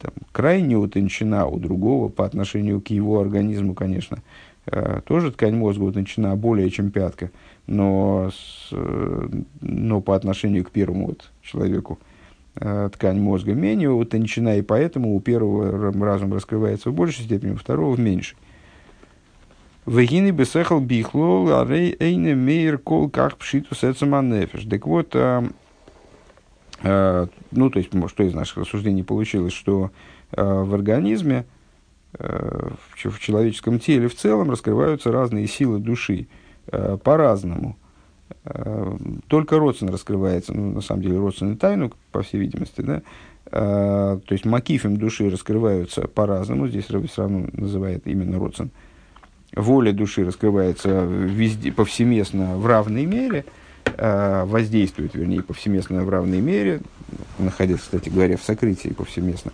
там, 0.00 0.12
крайне 0.32 0.76
утончена, 0.76 1.46
у 1.46 1.58
другого 1.58 2.08
по 2.08 2.24
отношению 2.24 2.80
к 2.80 2.88
его 2.88 3.20
организму, 3.20 3.74
конечно, 3.74 4.18
э, 4.66 5.00
тоже 5.04 5.32
ткань 5.32 5.56
мозга 5.56 5.82
утончена 5.82 6.36
более, 6.36 6.70
чем 6.70 6.90
пятка, 6.90 7.30
но, 7.66 8.30
с, 8.30 8.68
э, 8.72 9.28
но 9.60 10.00
по 10.00 10.14
отношению 10.14 10.64
к 10.64 10.70
первому 10.70 11.08
вот 11.08 11.30
человеку 11.42 11.98
ткань 12.58 13.20
мозга 13.20 13.54
менее 13.54 13.90
утончена, 13.90 14.58
и 14.58 14.62
поэтому 14.62 15.14
у 15.14 15.20
первого 15.20 15.92
разум 16.04 16.32
раскрывается 16.34 16.90
в 16.90 16.94
большей 16.94 17.24
степени, 17.24 17.52
у 17.52 17.56
второго 17.56 17.94
в 17.94 18.00
меньшей. 18.00 18.36
Вегины 19.86 20.30
бесехал 20.30 20.80
бихлол, 20.80 21.48
а 21.52 21.66
рей 21.66 21.96
эйне 21.98 22.34
мейр 22.34 22.78
кол 22.78 23.08
как 23.08 23.38
пшиту 23.38 23.74
сецаманефеш. 23.74 24.64
Так 24.64 24.86
вот, 24.86 25.10
а, 25.14 25.48
а, 26.82 27.28
ну, 27.50 27.70
то 27.70 27.78
есть, 27.78 27.90
что 28.08 28.22
из 28.22 28.34
наших 28.34 28.58
рассуждений 28.58 29.02
получилось, 29.02 29.54
что 29.54 29.90
а, 30.32 30.64
в 30.64 30.74
организме, 30.74 31.46
а, 32.18 32.72
в, 32.96 33.10
в 33.10 33.18
человеческом 33.18 33.78
теле 33.78 34.08
в 34.08 34.14
целом 34.14 34.50
раскрываются 34.50 35.10
разные 35.10 35.46
силы 35.46 35.78
души 35.78 36.26
а, 36.70 36.98
по-разному– 36.98 37.76
Э, 37.87 37.87
только 39.28 39.58
родствен 39.58 39.90
раскрывается, 39.90 40.54
ну, 40.54 40.72
на 40.72 40.80
самом 40.80 41.02
деле, 41.02 41.18
родственную 41.18 41.56
тайну, 41.56 41.92
по 42.12 42.22
всей 42.22 42.38
видимости, 42.38 42.80
да, 42.80 43.02
э, 43.46 44.20
то 44.24 44.32
есть 44.32 44.44
макифем 44.44 44.96
души 44.96 45.28
раскрываются 45.28 46.08
по-разному, 46.08 46.68
здесь 46.68 46.84
все 46.84 47.02
равно 47.18 47.48
называет 47.52 48.06
именно 48.06 48.38
родствен. 48.38 48.70
Воля 49.54 49.92
души 49.92 50.24
раскрывается 50.24 51.04
везде, 51.04 51.72
повсеместно 51.72 52.56
в 52.56 52.66
равной 52.66 53.06
мере, 53.06 53.44
э, 53.84 54.44
воздействует, 54.44 55.14
вернее, 55.14 55.42
повсеместно 55.42 56.04
в 56.04 56.08
равной 56.08 56.40
мере, 56.40 56.80
находясь, 57.38 57.80
кстати 57.80 58.08
говоря, 58.08 58.36
в 58.36 58.42
сокрытии 58.42 58.90
повсеместно. 58.90 59.52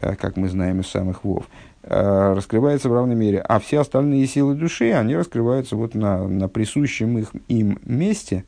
как 0.00 0.36
мы 0.36 0.48
знаем 0.48 0.80
из 0.80 0.88
самых 0.88 1.24
вов, 1.24 1.46
раскрывается 1.86 2.88
в 2.88 2.94
равной 2.94 3.14
мере. 3.14 3.40
А 3.40 3.58
все 3.58 3.80
остальные 3.80 4.26
силы 4.26 4.54
души, 4.54 4.92
они 4.92 5.16
раскрываются 5.16 5.76
вот 5.76 5.94
на, 5.94 6.26
на 6.26 6.48
присущем 6.48 7.18
их, 7.18 7.32
им 7.48 7.78
месте, 7.84 8.44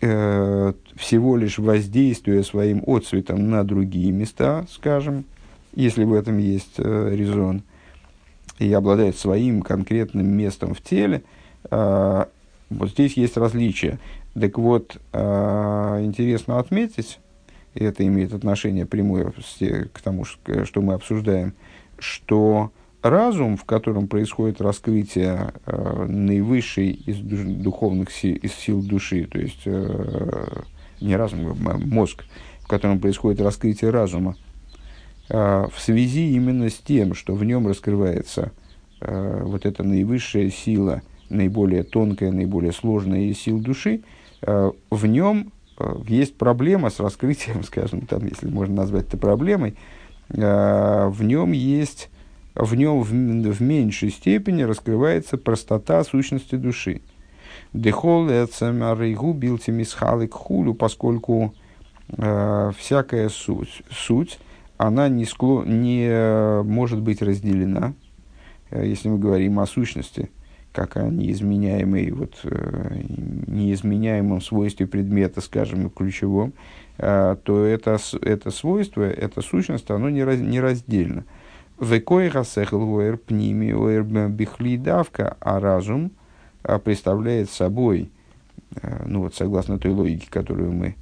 всего 0.00 1.36
лишь 1.36 1.58
воздействуя 1.58 2.42
своим 2.42 2.82
отцветом 2.86 3.50
на 3.50 3.64
другие 3.64 4.12
места, 4.12 4.66
скажем, 4.70 5.24
если 5.74 6.04
в 6.04 6.12
этом 6.12 6.38
есть 6.38 6.74
э, 6.78 7.14
резон, 7.14 7.62
и 8.58 8.72
обладает 8.72 9.16
своим 9.16 9.62
конкретным 9.62 10.26
местом 10.26 10.74
в 10.74 10.80
теле, 10.80 11.22
э, 11.70 12.24
вот 12.70 12.90
здесь 12.90 13.16
есть 13.16 13.36
различия. 13.36 13.98
Так 14.34 14.58
вот, 14.58 14.96
э, 15.12 16.00
интересно 16.02 16.58
отметить, 16.58 17.20
и 17.74 17.84
это 17.84 18.06
имеет 18.06 18.32
отношение 18.32 18.86
прямое 18.86 19.32
к 19.92 20.00
тому, 20.00 20.24
что 20.24 20.80
мы 20.80 20.94
обсуждаем, 20.94 21.54
что 21.98 22.72
разум, 23.02 23.56
в 23.56 23.64
котором 23.64 24.08
происходит 24.08 24.60
раскрытие 24.60 25.52
э, 25.66 26.06
наивысшей 26.06 26.90
из 26.90 27.18
духовных 27.18 28.10
сил, 28.10 28.36
из 28.36 28.52
сил 28.54 28.82
души, 28.82 29.26
то 29.26 29.38
есть 29.38 29.62
э, 29.66 30.62
не 31.00 31.16
разум, 31.16 31.56
а 31.68 31.78
мозг, 31.78 32.24
в 32.60 32.68
котором 32.68 32.98
происходит 32.98 33.40
раскрытие 33.40 33.90
разума, 33.90 34.36
э, 35.28 35.66
в 35.72 35.80
связи 35.80 36.32
именно 36.32 36.68
с 36.68 36.78
тем, 36.78 37.14
что 37.14 37.34
в 37.34 37.44
нем 37.44 37.66
раскрывается 37.68 38.52
э, 39.00 39.42
вот 39.44 39.64
эта 39.64 39.82
наивысшая 39.82 40.50
сила, 40.50 41.02
наиболее 41.28 41.84
тонкая, 41.84 42.32
наиболее 42.32 42.72
сложная 42.72 43.22
из 43.22 43.38
сил 43.38 43.60
души, 43.60 44.02
э, 44.42 44.72
в 44.90 45.06
нем 45.06 45.52
есть 46.06 46.36
проблема 46.36 46.90
с 46.90 47.00
раскрытием, 47.00 47.62
скажем, 47.64 48.02
там, 48.02 48.24
если 48.26 48.48
можно 48.48 48.76
назвать 48.76 49.08
это 49.08 49.16
проблемой, 49.16 49.76
э, 50.30 51.08
в 51.08 51.22
нем 51.22 51.52
есть 51.52 52.10
в 52.54 52.74
нем 52.74 53.02
в, 53.02 53.10
в 53.10 53.62
меньшей 53.62 54.10
степени 54.10 54.62
раскрывается 54.62 55.38
простота 55.38 56.02
сущности 56.02 56.56
души. 56.56 57.02
Дехол 57.72 58.28
рейгу 58.28 59.32
билтимисхалик 59.32 60.34
хулю, 60.34 60.74
поскольку 60.74 61.54
э, 62.16 62.72
всякая 62.76 63.28
суть, 63.28 63.82
суть, 63.90 64.40
она 64.76 65.08
не, 65.08 65.24
скло, 65.24 65.62
не 65.64 66.06
э, 66.08 66.62
может 66.64 67.00
быть 67.00 67.22
разделена, 67.22 67.94
если 68.70 69.08
мы 69.08 69.18
говорим 69.18 69.60
о 69.60 69.66
сущности, 69.66 70.30
как 70.72 70.96
о 70.96 71.08
неизменяемой, 71.08 72.10
вот, 72.12 72.38
э, 72.44 73.00
неизменяемом 73.46 74.40
свойстве 74.40 74.86
предмета, 74.86 75.40
скажем, 75.40 75.90
ключевом, 75.90 76.52
э, 76.98 77.36
то 77.42 77.64
это, 77.64 77.98
это 78.22 78.50
свойство, 78.50 79.02
эта 79.02 79.40
сущность, 79.40 79.90
оно 79.90 80.10
не, 80.10 80.24
раз, 80.24 80.38
не 80.38 80.60
раздельно. 80.60 81.24
Давка, 84.76 85.36
а 85.40 85.60
разум 85.60 86.10
а, 86.64 86.78
представляет 86.78 87.50
собой, 87.50 88.10
э, 88.82 89.04
ну 89.06 89.22
вот 89.22 89.34
согласно 89.34 89.78
той 89.78 89.92
логике, 89.92 90.26
которую 90.28 90.72
мы 90.72 90.96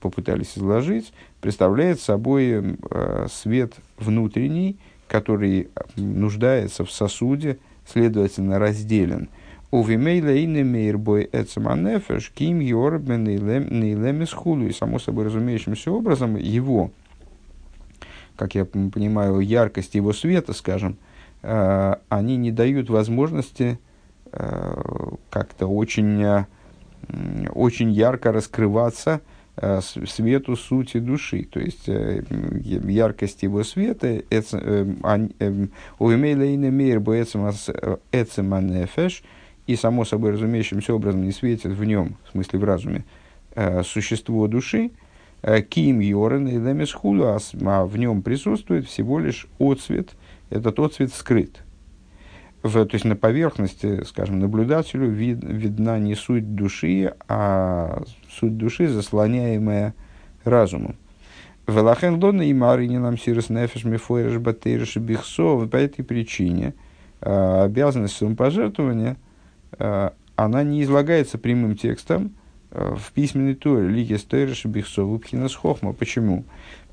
попытались 0.00 0.58
изложить, 0.58 1.12
представляет 1.40 2.00
собой 2.00 2.76
э, 2.90 3.26
свет 3.30 3.74
внутренний, 3.98 4.78
который 5.08 5.70
нуждается 5.96 6.84
в 6.84 6.90
сосуде, 6.90 7.58
следовательно, 7.86 8.58
разделен. 8.58 9.28
Увимейла 9.70 10.32
и 10.32 10.46
немейрбой 10.46 11.28
эцеманефеш 11.32 12.30
ким 12.30 12.60
йорбен 12.60 13.28
и 13.28 13.38
само 14.72 14.98
собой 14.98 15.26
разумеющимся 15.26 15.92
образом 15.92 16.36
его 16.36 16.90
как 18.40 18.54
я 18.54 18.64
понимаю, 18.64 19.40
яркость 19.40 19.94
его 19.94 20.14
света, 20.14 20.54
скажем, 20.54 20.96
э, 21.42 21.94
они 22.08 22.38
не 22.38 22.50
дают 22.50 22.88
возможности 22.88 23.78
э, 24.32 24.82
как-то 25.28 25.66
очень, 25.66 26.22
э, 26.22 26.46
очень 27.52 27.90
ярко 27.90 28.32
раскрываться 28.32 29.20
свету 29.82 30.56
сути 30.56 30.98
души. 30.98 31.44
То 31.44 31.60
есть 31.60 31.86
яркость 31.86 33.42
его 33.42 33.62
света 33.64 34.22
и 39.66 39.76
само 39.76 40.04
собой 40.04 40.32
разумеющимся 40.32 40.94
образом 40.94 41.24
не 41.24 41.32
светит 41.32 41.72
в 41.72 41.84
нем, 41.84 42.16
в 42.24 42.30
смысле 42.30 42.58
в 42.58 42.64
разуме, 42.64 43.04
существо 43.84 44.46
души, 44.48 44.90
Э, 45.42 45.62
Ким 45.62 46.00
Йорен 46.00 46.48
и 46.48 46.58
Лемес 46.58 46.94
а 47.64 47.86
в 47.86 47.96
нем 47.96 48.22
присутствует 48.22 48.86
всего 48.86 49.18
лишь 49.18 49.46
отцвет, 49.58 50.10
этот 50.50 50.78
отцвет 50.78 51.12
скрыт. 51.12 51.62
В, 52.62 52.84
то 52.84 52.94
есть 52.94 53.06
на 53.06 53.16
поверхности, 53.16 54.04
скажем, 54.04 54.38
наблюдателю 54.38 55.08
вид, 55.08 55.38
видна 55.42 55.98
не 55.98 56.14
суть 56.14 56.54
души, 56.54 57.14
а 57.26 58.02
суть 58.30 58.56
души, 58.56 58.88
заслоняемая 58.88 59.94
разумом. 60.44 60.96
Велахен 61.66 62.22
лона 62.22 62.42
и 62.42 62.52
марине 62.52 62.98
нам 62.98 63.18
сирос 63.18 63.48
нефеш 63.48 63.84
мифойреш 63.84 64.38
батейреш 64.38 64.96
бихсо. 64.96 65.66
По 65.66 65.76
этой 65.76 66.02
причине 66.04 66.74
э, 67.20 67.62
обязанность 67.64 68.16
самопожертвования, 68.16 69.16
э, 69.78 70.10
она 70.36 70.62
не 70.62 70.82
излагается 70.82 71.38
прямым 71.38 71.76
текстом, 71.76 72.32
Э, 72.70 72.94
в 72.96 73.12
письменной 73.12 73.54
Торе 73.54 73.88
Лиги 73.88 74.14
Стейриш 74.14 74.64
Бихсову 74.64 75.18
Пхинас 75.18 75.54
Хохма. 75.54 75.92
Почему? 75.92 76.44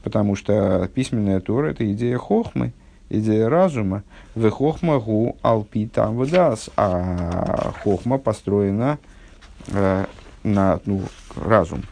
Потому 0.04 0.36
что 0.36 0.90
письменная 0.94 1.40
Тора– 1.40 1.68
это 1.72 1.92
идея 1.92 2.18
Хохмы, 2.18 2.74
идея 3.10 3.50
разума. 3.50 4.04
В 4.36 4.50
Хохма 4.50 5.00
гу 5.00 5.38
алпи 5.42 5.88
там 5.88 6.16
выдас, 6.16 6.70
а 6.76 7.74
Хохма 7.84 8.18
построена 8.18 8.98
на 10.54 10.80
ну, 10.86 11.04
разум, 11.36 11.84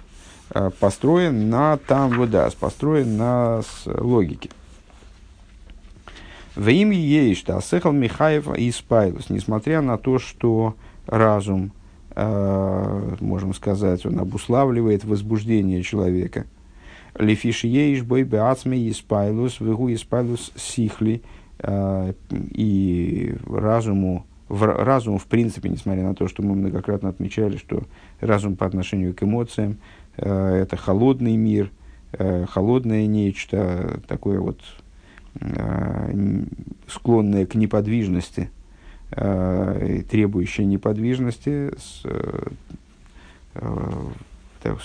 э, 0.53 0.69
построен 0.79 1.49
на 1.49 1.77
там 1.77 2.11
выдас, 2.11 2.53
построен 2.55 3.17
на 3.17 3.61
логике. 3.85 4.49
В 6.55 6.69
имя 6.69 6.97
ей, 6.97 7.35
что 7.35 7.57
Асехал 7.57 7.91
Михаев 7.91 8.53
и 8.55 8.71
Спайлус, 8.71 9.29
несмотря 9.29 9.81
на 9.81 9.97
то, 9.97 10.19
что 10.19 10.75
разум– 11.07 11.71
Э, 12.15 13.15
можем 13.19 13.53
сказать, 13.53 14.05
он 14.05 14.19
обуславливает 14.19 15.03
возбуждение 15.03 15.83
человека. 15.83 16.45
Лефиш 17.17 17.65
ейш 17.65 18.03
бой 18.03 18.23
беацме 18.23 18.89
испайлус, 18.89 19.59
вегу 19.59 19.93
испайлус 19.93 20.53
сихли, 20.55 21.21
э, 21.59 22.13
и 22.31 23.35
разуму, 23.49 24.25
в, 24.47 24.63
разуму, 24.65 25.17
в 25.17 25.25
принципе, 25.25 25.69
несмотря 25.69 26.03
на 26.03 26.15
то, 26.15 26.27
что 26.27 26.43
мы 26.43 26.55
многократно 26.55 27.09
отмечали, 27.09 27.57
что 27.57 27.83
разум 28.19 28.55
по 28.55 28.65
отношению 28.65 29.13
к 29.13 29.23
эмоциям 29.23 29.77
э, 30.17 30.61
это 30.61 30.77
холодный 30.77 31.35
мир, 31.35 31.71
холодное 32.47 33.07
нечто, 33.07 33.99
такое 34.07 34.39
вот 34.39 34.61
склонное 36.87 37.45
к 37.45 37.55
неподвижности– 37.55 38.49
э, 39.11 40.01
требующая 40.09 40.65
неподвижности, 40.65 41.71
с, 41.77 42.01
э, 42.05 42.47
э, 43.55 44.75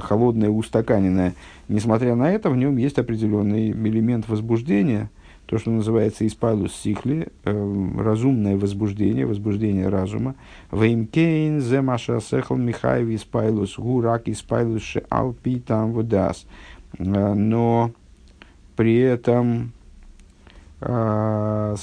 холодное, 0.00 0.50
устаканенное. 0.50 1.34
Несмотря 1.68 2.14
на 2.14 2.30
это, 2.30 2.50
в 2.50 2.56
нем 2.56 2.76
есть 2.76 2.98
определенный 2.98 3.70
элемент 3.70 4.28
возбуждения, 4.28 5.10
то, 5.46 5.58
что 5.58 5.70
называется 5.70 6.26
התפעלות 6.26 6.74
שכלי, 6.74 7.28
э, 7.44 7.92
разумное 7.98 8.56
возбуждение, 8.56 9.26
возбуждение 9.26 9.88
разума. 9.88 10.34
ואם 10.70 11.15
כן 11.15 11.60
זה 11.60 11.82
מה 11.82 12.20
שהשכל 12.20 12.54
מחייב 12.54 13.08
התפעלות 13.08 13.78
הוא 13.78 14.08
רק 14.08 14.28
התפעלות 14.28 15.04
שעל 15.10 15.43
פי 15.43 15.60
טעם 15.60 15.92
ודעת. 15.92 16.46
Э, 16.98 17.34
но 17.34 17.90
при 18.76 18.96
этом 18.98 19.72
а, 20.84 21.76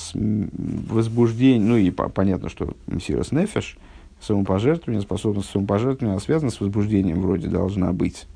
возбуждение, 0.89 1.65
ну 1.65 1.77
и 1.77 1.89
понятно, 1.89 2.49
что 2.49 2.73
מסירות 2.87 3.31
נפש, 3.31 3.77
самопожертвование, 4.19 5.01
способность 5.01 5.49
самопожертвования, 5.51 6.19
связана 6.19 6.51
с 6.51 6.59
возбуждением, 6.59 7.21
вроде 7.21 7.47
должна 7.47 7.93
быть. 7.93 8.27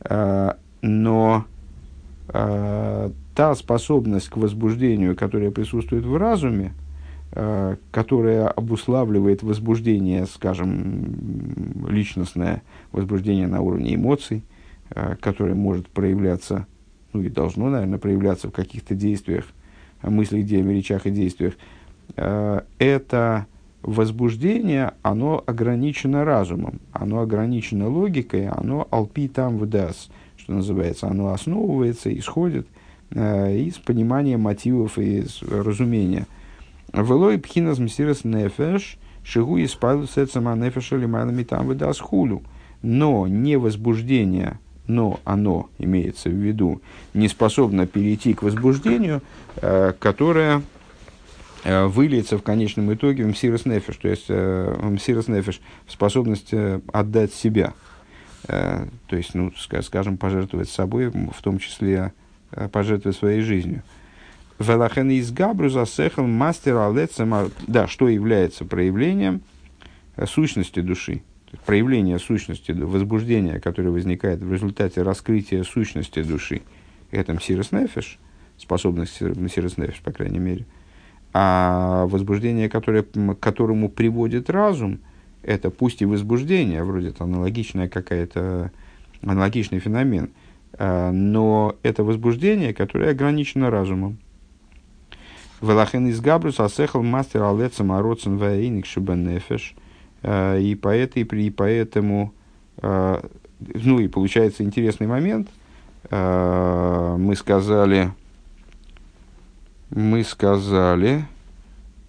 А, 0.00 0.56
но 0.80 1.44
а, 2.32 3.10
та 3.34 3.54
способность 3.54 4.28
к 4.28 4.36
возбуждению, 4.36 5.16
которая 5.16 5.50
присутствует 5.50 6.04
в 6.04 6.16
разуме, 6.16 6.72
которая 7.90 8.46
обуславливает 8.48 9.42
возбуждение, 9.42 10.26
скажем, 10.26 11.86
личностное 11.88 12.62
возбуждение 12.92 13.46
на 13.46 13.62
уровне 13.62 13.94
эмоций, 13.94 14.42
которое 15.18 15.54
может 15.54 15.88
проявляться, 15.88 16.66
ну 17.14 17.22
и 17.22 17.30
должно, 17.30 17.70
наверное, 17.70 17.98
проявляться 17.98 18.48
в 18.48 18.52
каких-то 18.52 18.94
действиях– 18.94 19.46
мыслях, 20.10 20.48
речах 20.50 21.06
и 21.06 21.10
действиях, 21.10 21.54
это 22.16 23.46
возбуждение, 23.82 24.92
оно 25.02 25.42
ограничено 25.46 26.24
разумом, 26.24 26.80
оно 26.92 27.20
ограничено 27.20 27.88
логикой, 27.88 28.48
оно 28.48 28.86
алпи 28.90 29.28
там 29.28 29.58
вдас, 29.58 30.10
что 30.52 30.56
называется, 30.58 31.06
оно 31.06 31.32
основывается, 31.32 32.14
исходит 32.16 32.66
из 33.10 33.78
понимания 33.78 34.36
мотивов 34.36 34.98
и 34.98 35.20
из 35.20 35.42
разумения. 35.42 36.26
Велой 36.92 37.38
пхинас 37.38 37.78
мсирас 37.78 38.24
нефеш, 38.24 38.98
шигу 39.24 39.56
и 39.56 39.66
спаду 39.66 40.06
сецама 40.06 40.54
нефеша 40.54 40.96
лимайлами 40.96 41.42
там 41.42 41.66
выдаст 41.66 42.00
хулю. 42.00 42.42
Но 42.82 43.26
не 43.26 43.56
возбуждение, 43.56 44.58
но 44.86 45.20
оно 45.24 45.70
имеется 45.78 46.28
в 46.28 46.34
виду, 46.34 46.82
не 47.14 47.28
способно 47.28 47.86
перейти 47.86 48.34
к 48.34 48.42
возбуждению, 48.42 49.22
которое 49.54 50.62
выльется 51.64 52.36
в 52.36 52.42
конечном 52.42 52.92
итоге 52.92 53.24
в 53.24 53.28
мсирос 53.28 53.64
нефеш, 53.64 53.96
то 53.96 54.08
есть 54.08 54.28
в 54.28 54.90
мсирос 54.90 55.28
нефеш, 55.28 55.60
в 55.86 55.92
способность 55.92 56.52
отдать 56.92 57.32
себя– 57.32 57.72
Э, 57.82 57.91
то 58.46 58.88
есть, 59.10 59.34
ну, 59.34 59.52
скажем, 59.56 60.16
пожертвовать 60.16 60.68
собой, 60.68 61.10
в 61.10 61.42
том 61.42 61.58
числе 61.58 62.12
э, 62.50 62.68
пожертвовать 62.68 63.16
своей 63.16 63.40
жизнью. 63.40 63.82
Велахен 64.58 65.10
из 65.10 65.30
Габру 65.30 65.68
засехал 65.68 66.26
мастер 66.26 66.76
алецема, 66.76 67.50
да, 67.66 67.86
что 67.86 68.08
является 68.08 68.64
проявлением 68.64 69.42
э, 70.16 70.26
сущности 70.26 70.80
души, 70.80 71.22
проявление 71.66 72.18
сущности, 72.18 72.72
возбуждения, 72.72 73.60
которое 73.60 73.90
возникает 73.90 74.40
в 74.40 74.52
результате 74.52 75.02
раскрытия 75.02 75.62
сущности 75.62 76.22
души. 76.22 76.62
Это 77.10 77.34
мсирос 77.34 77.72
нефеш, 77.72 78.18
способность 78.56 79.20
мсирос 79.20 79.76
нефеш, 79.76 80.00
по 80.00 80.12
крайней 80.12 80.38
мере. 80.38 80.66
А 81.34 82.06
возбуждение, 82.06 82.68
которое, 82.68 83.02
к 83.02 83.38
которому 83.38 83.88
приводит 83.88 84.50
разум– 84.50 84.98
это 85.42 85.70
пусть 85.70 86.02
и 86.02 86.06
возбуждение, 86.06 86.84
вроде 86.84 87.08
это 87.08 87.24
аналогичная 87.24 87.88
какая-то, 87.88 88.70
аналогичный 89.22 89.80
феномен, 89.80 90.30
а, 90.74 91.10
но 91.12 91.76
это 91.82 92.04
возбуждение, 92.04 92.72
которое 92.74 93.10
ограничено 93.10 93.70
разумом. 93.70 94.18
Велахен 95.60 96.06
из 96.08 96.20
Габрус 96.20 96.60
асехал 96.60 97.02
мастер 97.02 97.42
алецам 97.42 97.92
ароцен 97.92 98.36
ваиник 98.36 98.86
шубанефеш. 98.86 99.74
А, 100.22 100.58
и, 100.58 100.74
по 100.74 100.88
этой, 100.88 101.22
и 101.22 101.50
поэтому, 101.50 102.32
а, 102.78 103.24
ну 103.58 104.00
и 104.00 104.08
получается 104.08 104.62
интересный 104.62 105.06
момент. 105.06 105.48
Мы 106.10 107.34
сказали, 107.36 108.12
мы 109.88 110.24
сказали, 110.24 111.24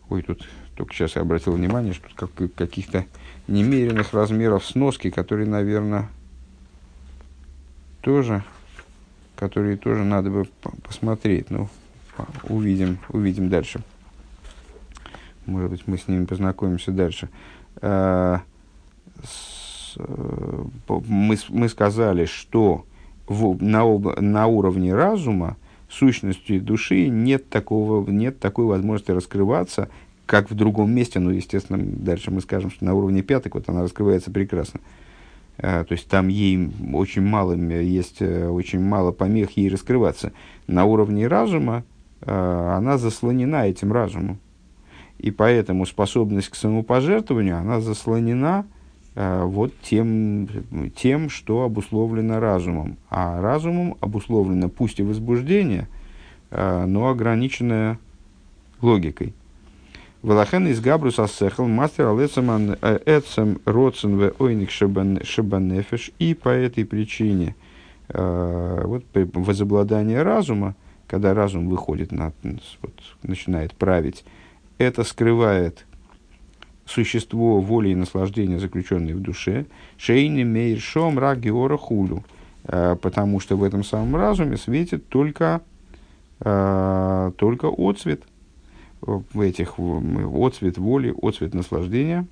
ой, 0.10 0.24
тут 0.24 0.48
только 0.76 0.94
сейчас 0.94 1.16
я 1.16 1.22
обратил 1.22 1.54
внимание, 1.54 1.94
что 1.94 2.08
как, 2.16 2.32
каких-то 2.56 3.06
немеренных 3.48 4.14
размеров 4.14 4.66
сноски, 4.66 5.10
которые, 5.10 5.48
наверное, 5.48 6.10
тоже, 8.02 8.44
которые 9.36 9.78
тоже 9.78 10.04
надо 10.04 10.30
бы 10.30 10.48
посмотреть. 10.84 11.50
Ну, 11.50 11.70
увидим, 12.48 13.00
увидим 13.10 13.50
дальше. 13.50 13.82
Может 15.46 15.72
быть, 15.72 15.88
мы 15.88 15.98
с 15.98 16.08
ними 16.08 16.26
познакомимся 16.26 16.92
дальше. 16.92 17.30
А, 17.82 18.42
мы, 19.98 21.38
мы 21.50 21.70
сказали, 21.70 22.26
что 22.26 22.86
в, 23.28 23.62
на, 23.62 23.84
на 24.22 24.48
уровне 24.48 24.94
разума 24.94 25.58
сущностью 25.90 26.62
души 26.62 27.08
нет, 27.08 27.50
такого, 27.50 28.10
нет 28.10 28.40
такой 28.40 28.66
возможности 28.66 29.12
раскрываться, 29.12 29.90
как 30.26 30.50
в 30.50 30.56
другом 30.56 30.92
месте, 30.92 31.20
ну, 31.20 31.32
естественно, 31.32 31.80
дальше 31.82 32.32
мы 32.32 32.42
скажем, 32.42 32.72
что 32.72 32.86
на 32.86 32.94
уровне 32.94 33.22
пяток 33.22 33.56
вот 33.56 33.70
она 33.70 33.82
раскрывается 33.82 34.32
прекрасно. 34.32 34.80
А, 35.58 35.84
то 35.84 35.94
есть 35.94 36.08
там 36.08 36.28
ей 36.28 36.72
очень 36.94 37.22
мало, 37.22 37.54
есть 37.54 38.22
э, 38.22 38.48
очень 38.48 38.80
мало 38.80 39.12
помех 39.12 39.52
ей 39.52 39.70
раскрываться. 39.70 40.32
На 40.68 40.86
уровне 40.86 41.28
разума 41.28 41.84
а, 42.22 42.78
она 42.78 42.98
заслонена 42.98 43.68
этим 43.68 43.92
разумом. 43.92 44.40
И 45.20 45.32
поэтому 45.32 45.86
способность 45.86 46.50
к 46.50 46.56
самопожертвованию, 46.56 47.58
она 47.58 47.82
заслонена 47.82 48.66
а, 49.16 49.46
вот 49.46 49.74
тем, 49.84 50.48
тем, 50.96 51.30
что 51.30 51.64
обусловлено 51.64 52.40
разумом. 52.40 52.98
А 53.10 53.40
разумом 53.42 53.96
обусловлено 54.00 54.70
пусть 54.70 55.00
и 55.00 55.04
возбуждение, 55.04 55.88
но 56.52 57.10
ограниченное 57.10 57.98
логикой. 58.80 59.34
Велахен 60.24 60.68
из 60.68 60.80
Габрус 60.80 61.20
Асехал, 61.20 61.68
мастер 61.68 62.08
Алецаман 62.08 62.78
э, 62.82 63.00
Эцем 63.06 63.60
Роцен 63.66 64.32
Ойник 64.40 64.72
Шабанефеш. 64.72 66.12
И 66.18 66.34
по 66.34 66.48
этой 66.48 66.86
причине, 66.86 67.58
э, 68.08 68.82
вот 68.86 69.04
возобладание 69.14 70.24
разума, 70.24 70.76
когда 71.08 71.34
разум 71.34 71.68
выходит, 71.68 72.14
на, 72.14 72.32
вот, 72.82 72.94
начинает 73.22 73.74
править, 73.74 74.24
это 74.78 75.04
скрывает 75.04 75.86
существо 76.86 77.60
воли 77.60 77.90
и 77.90 77.96
наслаждения, 77.96 78.60
заключенное 78.60 79.16
в 79.16 79.20
душе, 79.20 79.66
шейни 79.98 80.46
мейр 80.46 80.80
шом 80.80 81.20
ра 81.20 81.36
геора 81.36 81.76
хулю, 81.76 82.24
э, 82.64 82.96
потому 83.02 83.42
что 83.42 83.58
в 83.58 83.64
этом 83.64 83.84
самом 83.84 84.16
разуме 84.16 84.56
светит 84.56 85.10
только, 85.10 85.60
только 86.40 87.68
отцвет– 87.68 88.24
этих 89.36 89.76
отцвет 89.80 90.78
воли, 90.78 91.14
отцвет 91.22 91.54
наслаждения. 91.54 92.26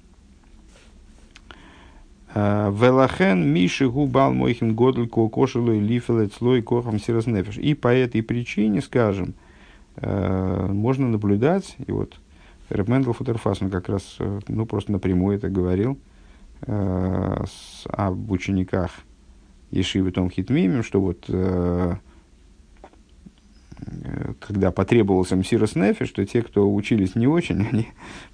А, 2.34 2.72
Велахен 2.72 3.46
Миши 3.46 3.90
Губал 3.90 4.34
Мойхин 4.34 4.74
Годль 4.74 5.08
Кокошилой 5.08 5.80
Лифелет 5.80 6.34
Слой 6.34 6.62
Кохам 6.62 7.00
Сираснефиш. 7.00 7.58
И 7.58 7.74
по 7.74 7.90
этой 7.90 8.24
причине, 8.24 8.82
скажем, 8.82 9.34
а, 9.98 10.68
можно 10.68 11.10
наблюдать, 11.10 11.76
и 11.86 11.92
вот 11.92 12.20
Рэбмендл 12.72 13.12
Футерфас, 13.12 13.62
он 13.62 13.70
как 13.70 13.90
раз, 13.90 14.16
э, 14.20 14.40
ну, 14.48 14.66
просто 14.66 14.94
напрямую 14.94 15.36
это 15.36 15.50
говорил, 15.50 15.98
э, 16.62 17.44
об 17.90 18.32
учениках 18.32 18.92
Ешивы 19.72 20.12
Том 20.12 20.30
Хитмимим, 20.30 20.84
что 20.84 21.02
вот 21.02 21.26
э, 21.28 21.96
когда 24.40 24.72
потребовался 24.72 25.36
Мсирос 25.36 25.76
Нефиш, 25.76 26.10
что 26.10 26.26
те, 26.26 26.42
кто 26.42 26.72
учились 26.74 27.16
не 27.16 27.28
очень, 27.28 27.68
они 27.72 27.88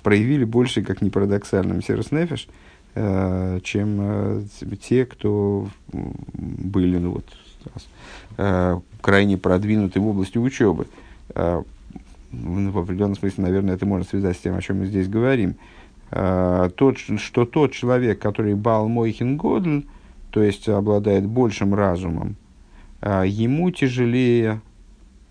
проявили 0.03 0.43
больше, 0.43 0.81
как 0.81 1.01
ни 1.01 1.09
парадоксально, 1.09 1.75
Мсирос 1.75 2.11
Нефиш, 2.11 2.47
э, 2.95 3.59
чем 3.63 3.97
э, 3.99 4.41
те, 4.81 5.05
кто 5.05 5.69
были 5.91 6.97
ну, 6.97 7.11
вот, 7.11 7.25
э, 8.37 8.79
крайне 9.01 9.37
продвинуты 9.37 9.99
в 9.99 10.07
области 10.07 10.37
учебы. 10.37 10.87
В 11.33 12.79
определенном 12.79 13.15
смысле, 13.15 13.45
наверное, 13.45 13.75
это 13.75 13.85
можно 13.85 14.05
связать 14.05 14.37
с 14.37 14.41
тем, 14.41 14.55
о 14.55 14.61
чем 14.61 14.79
мы 14.79 14.85
здесь 14.85 15.07
говорим. 15.07 15.55
Тот, 16.09 16.97
что 16.97 17.45
тот 17.45 17.71
человек, 17.71 18.19
который 18.19 18.53
Бал 18.53 18.87
Мойхин 18.89 19.37
Годль, 19.37 19.85
то 20.31 20.43
есть 20.43 20.67
обладает 20.67 21.25
большим 21.25 21.73
разумом, 21.73 22.35
ему 23.01 23.71
тяжелее 23.71 24.61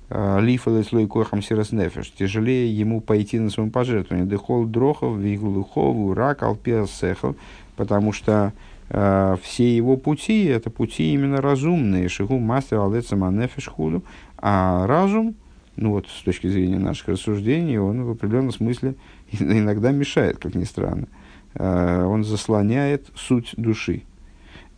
Лифа 0.09 0.85
слой 0.85 1.07
кохам 1.07 1.43
сирос 1.43 1.73
нефеш. 1.73 2.13
Тяжелее 2.13 2.73
ему 2.73 3.01
пойти 3.01 3.41
на 3.41 3.51
своем 3.51 3.71
пожертвование. 3.71 4.29
Дехол 4.29 4.65
дрохов, 4.65 5.19
виглухову, 5.19 6.15
рак, 6.15 6.43
алпес 6.45 6.91
сехал. 6.91 7.35
Потому 7.77 8.13
что 8.13 8.53
э, 8.89 9.37
все 9.43 9.77
его 9.77 9.97
пути, 9.97 10.45
это 10.45 10.71
пути 10.71 11.13
именно 11.13 11.41
разумные. 11.41 12.09
Шигу 12.09 12.39
мастер 12.39 12.79
алецама 12.81 13.31
нефеш 13.31 13.67
худу. 13.67 14.05
А 14.39 14.87
разум, 14.87 15.35
ну 15.75 15.91
вот 15.91 16.07
с 16.07 16.23
точки 16.23 16.47
зрения 16.47 16.79
наших 16.79 17.09
рассуждений, 17.09 17.79
он 17.79 18.05
в 18.05 18.11
определенном 18.11 18.53
смысле 18.53 18.95
иногда 19.33 19.91
мешает, 19.91 20.39
как 20.39 20.55
ни 20.55 20.65
странно. 20.65 21.09
Э, 21.55 22.05
он 22.05 22.23
заслоняет 22.23 23.09
суть 23.17 23.55
души. 23.57 24.05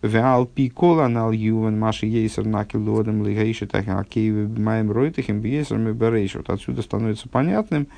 Веал 0.01 0.47
пикола 0.47 1.09
нал 1.09 1.33
ювен 1.33 1.79
маши 1.79 2.07
ейсер 2.07 2.47
накил 2.47 2.89
лодем 2.89 3.27
лигейши 3.27 3.67
так 3.67 3.89
акеевы 3.89 4.47
маем 4.61 4.93
ройтахим 4.93 5.41
бейсерами 5.41 5.93
берейш. 5.93 6.37
Вот 6.37 6.51
отсюда 6.51 6.83
становится 6.83 7.29
понятным, 7.29 7.89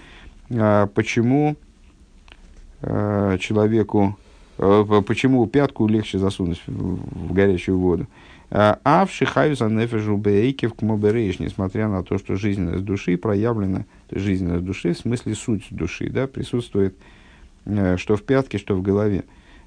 почему 0.48 1.56
человеку, 2.80 4.16
почему 4.56 5.46
пятку 5.46 5.86
легче 5.86 6.18
засунуть 6.18 6.62
в 6.66 7.34
горячую 7.34 7.78
воду. 7.78 8.06
А 8.50 9.04
в 9.06 9.12
шихаю 9.12 9.54
нефежу 9.68 10.16
бейкев 10.16 10.74
к 10.74 10.82
моберейш, 10.82 11.38
несмотря 11.38 11.88
на 11.88 12.02
то, 12.02 12.16
что 12.18 12.36
жизненность 12.36 12.84
души 12.84 13.18
проявлена, 13.18 13.84
жизненность 14.10 14.64
души 14.64 14.94
в 14.94 14.98
смысле 14.98 15.34
суть 15.34 15.66
души, 15.70 16.08
да, 16.08 16.26
присутствует 16.26 16.96
что 17.96 18.16
в 18.16 18.22
пятке, 18.22 18.56
что 18.56 18.74
в 18.74 18.80
голове. 18.80 19.24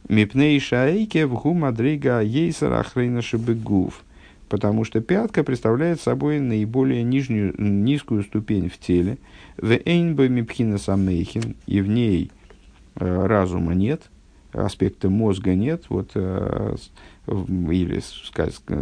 Мипней 0.09 0.59
шайке 0.59 1.25
в 1.25 1.33
гумадрига 1.35 2.21
ейсара 2.21 2.79
охрейна 2.81 3.21
шибегув. 3.21 4.03
Потому 4.49 4.83
что 4.83 5.01
пятка 5.01 5.43
представляет 5.43 6.01
собой 6.01 6.39
наиболее 6.39 7.03
нижнюю, 7.03 7.55
низкую 7.57 8.23
ступень 8.23 8.69
в 8.69 8.77
теле. 8.77 9.17
В 9.57 9.71
эйнбо 9.71 10.27
мипхина 10.27 10.77
самейхин, 10.77 11.55
и 11.65 11.81
в 11.81 11.87
ней 11.87 12.29
э, 12.95 13.25
разума 13.25 13.73
нет. 13.73 14.03
аспекта 14.51 15.09
мозга 15.09 15.55
нет, 15.55 15.85
вот, 15.89 16.11
э, 16.13 16.75
или, 17.27 18.01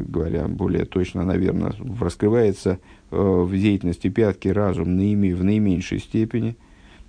говоря 0.10 0.48
более 0.48 0.86
точно, 0.86 1.24
наверное, 1.24 1.74
раскрывается 2.00 2.80
э, 3.12 3.16
в 3.16 3.52
деятельности 3.52 4.10
пятки 4.10 4.48
разум 4.50 4.98
наиме, 4.98 5.36
в 5.36 5.44
наименьшей 5.44 6.00
степени, 6.00 6.58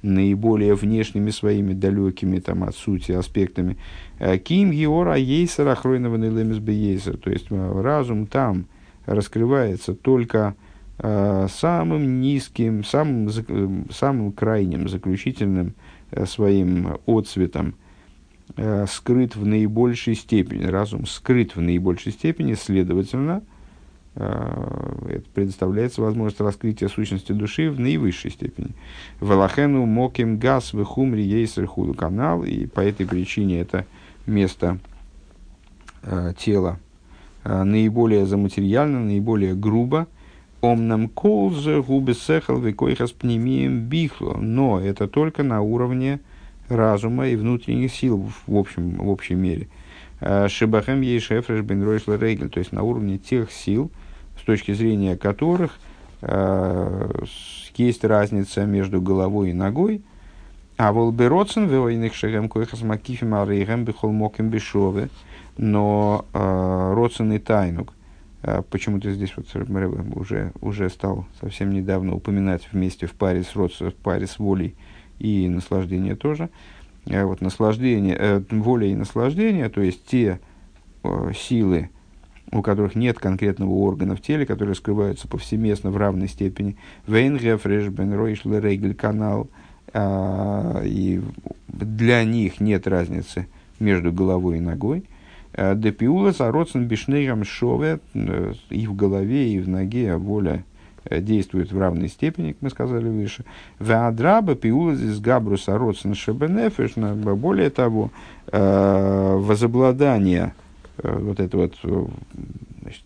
наиболее 0.02 0.74
внешними 0.74 1.30
своими 1.30 1.72
далекими 1.72 2.38
там, 2.38 2.64
от 2.64 2.76
сути 2.76 3.12
аспектами. 3.12 3.76
Э, 4.18 4.38
Ким 4.38 4.70
Геора 4.70 5.16
Ейсер 5.16 5.68
Ахройнованный 5.68 6.28
Лемес 6.28 6.58
Бейсер. 6.58 7.16
То 7.16 7.30
есть 7.30 7.50
разум 7.50 8.26
там 8.26 8.66
раскрывается 9.06 9.94
только 9.94 10.54
самым 10.98 12.20
низким, 12.20 12.84
самым, 12.84 13.28
самым 13.90 14.30
крайним, 14.30 14.88
заключительным 14.88 15.74
своим 16.26 16.98
отцветом 17.06 17.74
э, 18.56 18.86
скрыт 18.88 19.36
в 19.36 19.46
наибольшей 19.46 20.14
степени, 20.14 20.64
разум 20.64 21.06
скрыт 21.06 21.56
в 21.56 21.60
наибольшей 21.60 22.12
степени, 22.12 22.54
следовательно, 22.54 23.42
э, 23.42 23.51
предоставляется 24.14 26.02
возможность 26.02 26.40
раскрытия 26.40 26.88
сущности 26.88 27.32
души 27.32 27.70
в 27.70 27.80
наивысшей 27.80 28.30
степени. 28.30 28.72
Валахену 29.20 29.86
моким 29.86 30.38
газ 30.38 30.74
в 30.74 30.84
хумри 30.84 31.22
ейсер 31.22 31.66
худу 31.66 31.94
канал, 31.94 32.44
и 32.44 32.66
по 32.66 32.80
этой 32.80 33.06
причине 33.06 33.60
это 33.60 33.86
место 34.26 34.78
э, 36.02 36.34
тела 36.36 36.78
э, 37.44 37.62
наиболее 37.62 38.26
заматериально, 38.26 39.00
наиболее 39.00 39.54
грубо, 39.54 40.06
Омнам 40.60 41.08
колзе 41.08 41.82
губы 41.82 42.14
сехал 42.14 42.60
векойхас 42.60 43.10
пнемием 43.10 43.80
бихло. 43.80 44.34
Но 44.34 44.80
это 44.80 45.08
только 45.08 45.42
на 45.42 45.60
уровне 45.60 46.20
разума 46.68 47.26
и 47.26 47.34
внутренних 47.34 47.92
сил 47.92 48.30
в, 48.46 48.56
общем, 48.56 48.98
в 48.98 49.08
общей 49.08 49.34
мере. 49.34 49.66
Шибахем 50.20 51.00
ейшефреш 51.00 51.62
бен 51.62 51.82
ройшла 51.82 52.16
рейгель, 52.16 52.48
то 52.48 52.60
есть 52.60 52.70
на 52.70 52.84
уровне 52.84 53.18
тех 53.18 53.50
сил, 53.50 53.90
с 54.42 54.44
точки 54.44 54.72
зрения 54.72 55.16
которых 55.16 55.78
э, 56.20 57.10
есть 57.76 58.04
разница 58.04 58.66
между 58.66 59.00
головой 59.00 59.50
и 59.50 59.54
ногой, 59.54 60.02
а 60.76 60.92
волбероцен 60.92 61.68
войных 61.68 62.14
шагам 62.14 62.48
койхас 62.48 62.82
макифим 62.82 63.34
арейгам 63.34 63.84
бихол 63.84 64.10
моким 64.10 64.48
бешове, 64.50 65.10
но 65.56 66.26
э, 66.32 66.92
родцен 66.96 67.32
и 67.32 67.38
тайнук, 67.38 67.92
э, 68.42 68.62
почему-то 68.68 69.12
здесь 69.12 69.32
вот 69.36 69.46
уже, 70.16 70.52
уже 70.60 70.90
стал 70.90 71.26
совсем 71.40 71.70
недавно 71.70 72.14
упоминать 72.14 72.68
вместе 72.72 73.06
в 73.06 73.12
паре 73.12 73.44
с, 73.44 73.54
родцем, 73.54 73.92
в 73.92 73.94
паре 73.94 74.26
с 74.26 74.40
волей, 74.40 74.74
и 75.20 75.48
наслаждение 75.48 76.16
тоже. 76.16 76.50
Э, 77.06 77.24
вот 77.24 77.40
наслаждение, 77.42 78.16
э, 78.18 78.42
воля 78.50 78.88
и 78.88 78.96
наслаждение, 78.96 79.68
то 79.68 79.80
есть 79.80 80.04
те 80.04 80.40
э, 81.04 81.32
силы, 81.36 81.90
у 82.52 82.62
которых 82.62 82.94
нет 82.94 83.18
конкретного 83.18 83.70
органа 83.70 84.14
в 84.14 84.20
теле, 84.20 84.46
которые 84.46 84.74
скрываются 84.74 85.26
повсеместно 85.26 85.90
в 85.90 85.96
равной 85.96 86.28
степени. 86.28 86.76
Вейнгефрешбен 87.06 88.94
канал. 88.94 89.48
А, 89.94 90.80
и 90.84 91.20
для 91.68 92.24
них 92.24 92.60
нет 92.60 92.86
разницы 92.86 93.48
между 93.80 94.12
головой 94.12 94.58
и 94.58 94.60
ногой. 94.60 95.04
Э, 95.52 95.74
Депиула 95.76 96.32
зароцен 96.32 96.86
бишнейрам 96.86 97.44
шове 97.44 98.00
э, 98.14 98.54
и 98.70 98.86
в 98.86 98.94
голове, 98.94 99.52
и 99.52 99.60
в 99.60 99.68
ноге 99.68 100.16
воля 100.16 100.64
Э, 101.04 101.20
действует 101.20 101.72
в 101.72 101.78
равной 101.78 102.08
степени, 102.08 102.52
как 102.52 102.62
мы 102.62 102.70
сказали 102.70 103.08
выше. 103.08 103.44
Веадраба 103.80 104.54
пиулазис 104.54 105.18
габруса 105.18 105.76
родсен 105.76 106.14
шебенефеш, 106.14 106.92
более 106.94 107.70
того, 107.70 108.10
э, 108.46 109.36
возобладание 109.36 110.54
вот 111.02 111.40
это 111.40 111.56
вот 111.56 111.76
значит, 112.82 113.04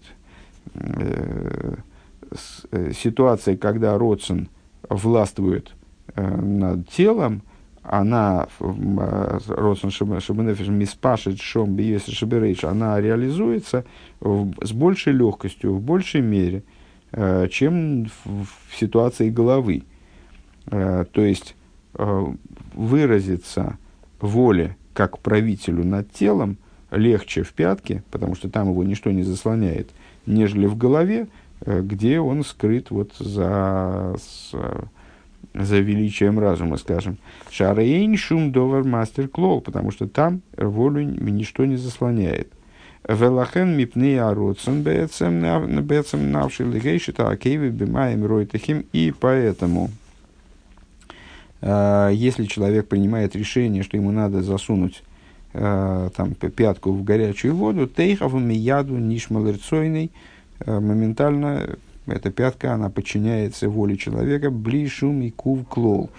ситуация, 2.97 3.57
когда 3.57 3.97
родсен 3.99 4.49
властвует 4.89 5.73
над 6.17 6.89
телом, 6.89 7.43
она, 7.83 8.49
Родсон 8.59 9.91
Шабанефиш, 9.91 10.69
Миспашит 10.69 11.41
Шом 11.41 11.79
Шаберейш, 11.79 12.65
она 12.65 13.01
реализуется 13.01 13.85
в, 14.21 14.53
с 14.65 14.73
большей 14.73 15.13
легкостью, 15.13 15.75
в 15.75 15.81
большей 15.81 16.21
мере– 16.21 16.63
Э, 17.13 17.49
чем 17.51 18.07
в, 18.25 18.45
в 18.45 18.77
ситуации 18.77 19.31
головы. 19.31 19.85
Э, 20.67 21.07
то 21.11 21.23
есть 21.23 21.55
э, 21.95 22.27
выразиться 22.75 23.79
воле 24.21 24.77
как 24.93 25.21
правителю 25.21 25.83
над 25.85 26.13
телом 26.13 26.59
легче 26.91 27.43
в 27.43 27.53
пятке, 27.53 28.03
потому 28.11 28.35
что 28.35 28.49
там 28.49 28.71
его 28.71 28.85
ничто 28.85 29.11
не 29.11 29.23
заслоняет, 29.23 29.91
нежели 30.27 30.67
в 30.67 30.77
голове, 30.77 31.29
где 31.65 32.21
он 32.21 32.45
скрыт 32.45 32.91
вот 32.91 33.15
за, 33.19 34.17
за 35.55 35.79
величием 35.79 36.39
разума, 36.39 36.77
скажем. 36.77 37.19
Шарейн 37.51 38.17
шум 38.17 38.53
довар 38.53 38.85
мастер 38.85 39.29
клоу, 39.29 39.61
потому 39.61 39.91
что 39.91 40.07
там 40.07 40.43
волю 40.57 41.03
ничто 41.03 41.65
не 41.65 41.77
заслоняет. 41.77 42.53
Велахен 43.09 43.77
мипней 43.77 44.21
ароцен 44.21 44.83
бецем 44.83 46.33
навший 46.33 46.67
лигейшита 46.67 47.29
акейви 47.29 47.69
бимаем 47.69 48.27
ройтахим. 48.27 48.85
И 48.93 49.15
поэтому, 49.19 49.91
э, 51.61 52.11
если 52.13 52.47
человек 52.47 52.89
принимает 52.89 53.37
решение, 53.37 53.85
что 53.85 53.97
ему 53.97 54.11
надо 54.11 54.43
засунуть 54.43 55.05
э, 55.57 56.11
там, 56.15 56.35
пятку 56.35 56.93
в 56.93 57.03
горячую 57.03 57.55
воду, 57.55 57.87
тейхаву 57.87 58.39
мияду 58.39 58.97
нишмалерцойный, 58.99 60.13
э, 60.61 60.81
моментально 60.81 61.77
эта 62.07 62.31
пятка, 62.31 62.75
она 62.75 62.91
подчиняется 62.91 63.69
воле 63.69 63.97
человека, 63.97 64.51
блишум 64.51 65.23
и 65.23 65.31
кув 65.31 65.67
клол, 65.67 66.11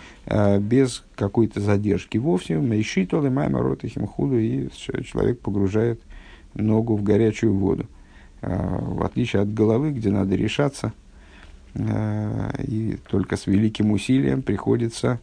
без 0.59 1.05
какой-то 1.15 1.61
задержки 1.61 2.17
вовсе, 2.17 2.57
мейшитол 2.57 3.25
и 3.25 3.29
майма 3.29 3.61
ротахим 3.61 4.05
худу, 4.05 4.38
и 4.38 4.67
человек 4.73 5.39
погружает 5.39 6.01
ногу 6.55 6.97
в 6.97 7.03
горячую 7.03 7.53
воду. 7.53 7.85
В 8.41 9.05
отличие 9.05 9.43
от 9.43 9.53
головы, 9.53 9.91
где 9.91 10.09
надо 10.09 10.35
решаться, 10.35 10.91
и 11.73 12.97
только 13.09 13.38
с 13.38 13.47
великим 13.47 13.91
усилием 13.91 14.41
приходится, 14.41 15.21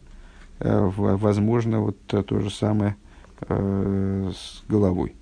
возможно, 0.59 1.81
вот 1.81 1.97
то 2.07 2.39
же 2.39 2.49
самое 2.49 2.95
с 3.41 4.63
головой. 4.67 5.15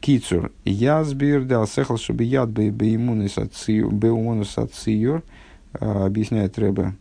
Кицур. 0.00 0.50
Язбир 0.64 1.44
дал 1.44 1.66
сехал, 1.66 1.98
чтобы 1.98 2.24
яд 2.24 2.50
бы 2.50 2.70
беимунус 2.70 3.38
ациюр, 4.58 5.22
объясняет 5.72 6.58
Рэбе 6.58 6.94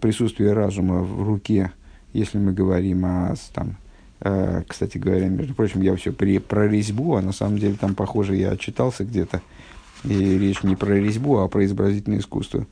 присутствие 0.00 0.52
разума 0.52 1.02
в 1.02 1.26
руке, 1.26 1.72
если 2.12 2.38
мы 2.38 2.52
говорим 2.52 3.04
о 3.04 3.34
там, 3.52 3.76
Э, 4.20 4.62
кстати 4.66 4.98
говоря, 4.98 5.28
между 5.28 5.54
прочим, 5.54 5.80
я 5.80 5.94
все 5.96 6.12
при, 6.12 6.38
про 6.38 6.66
резьбу, 6.66 7.14
а 7.14 7.22
на 7.22 7.32
самом 7.32 7.58
деле 7.58 7.76
там, 7.80 7.94
похоже, 7.94 8.36
я 8.36 8.50
отчитался 8.50 9.04
где-то. 9.04 9.42
И 10.04 10.38
речь 10.38 10.62
не 10.62 10.76
про 10.76 10.94
резьбу, 10.94 11.38
а 11.38 11.48
про 11.48 11.64
изобразительное 11.64 12.18
искусство. 12.18 12.66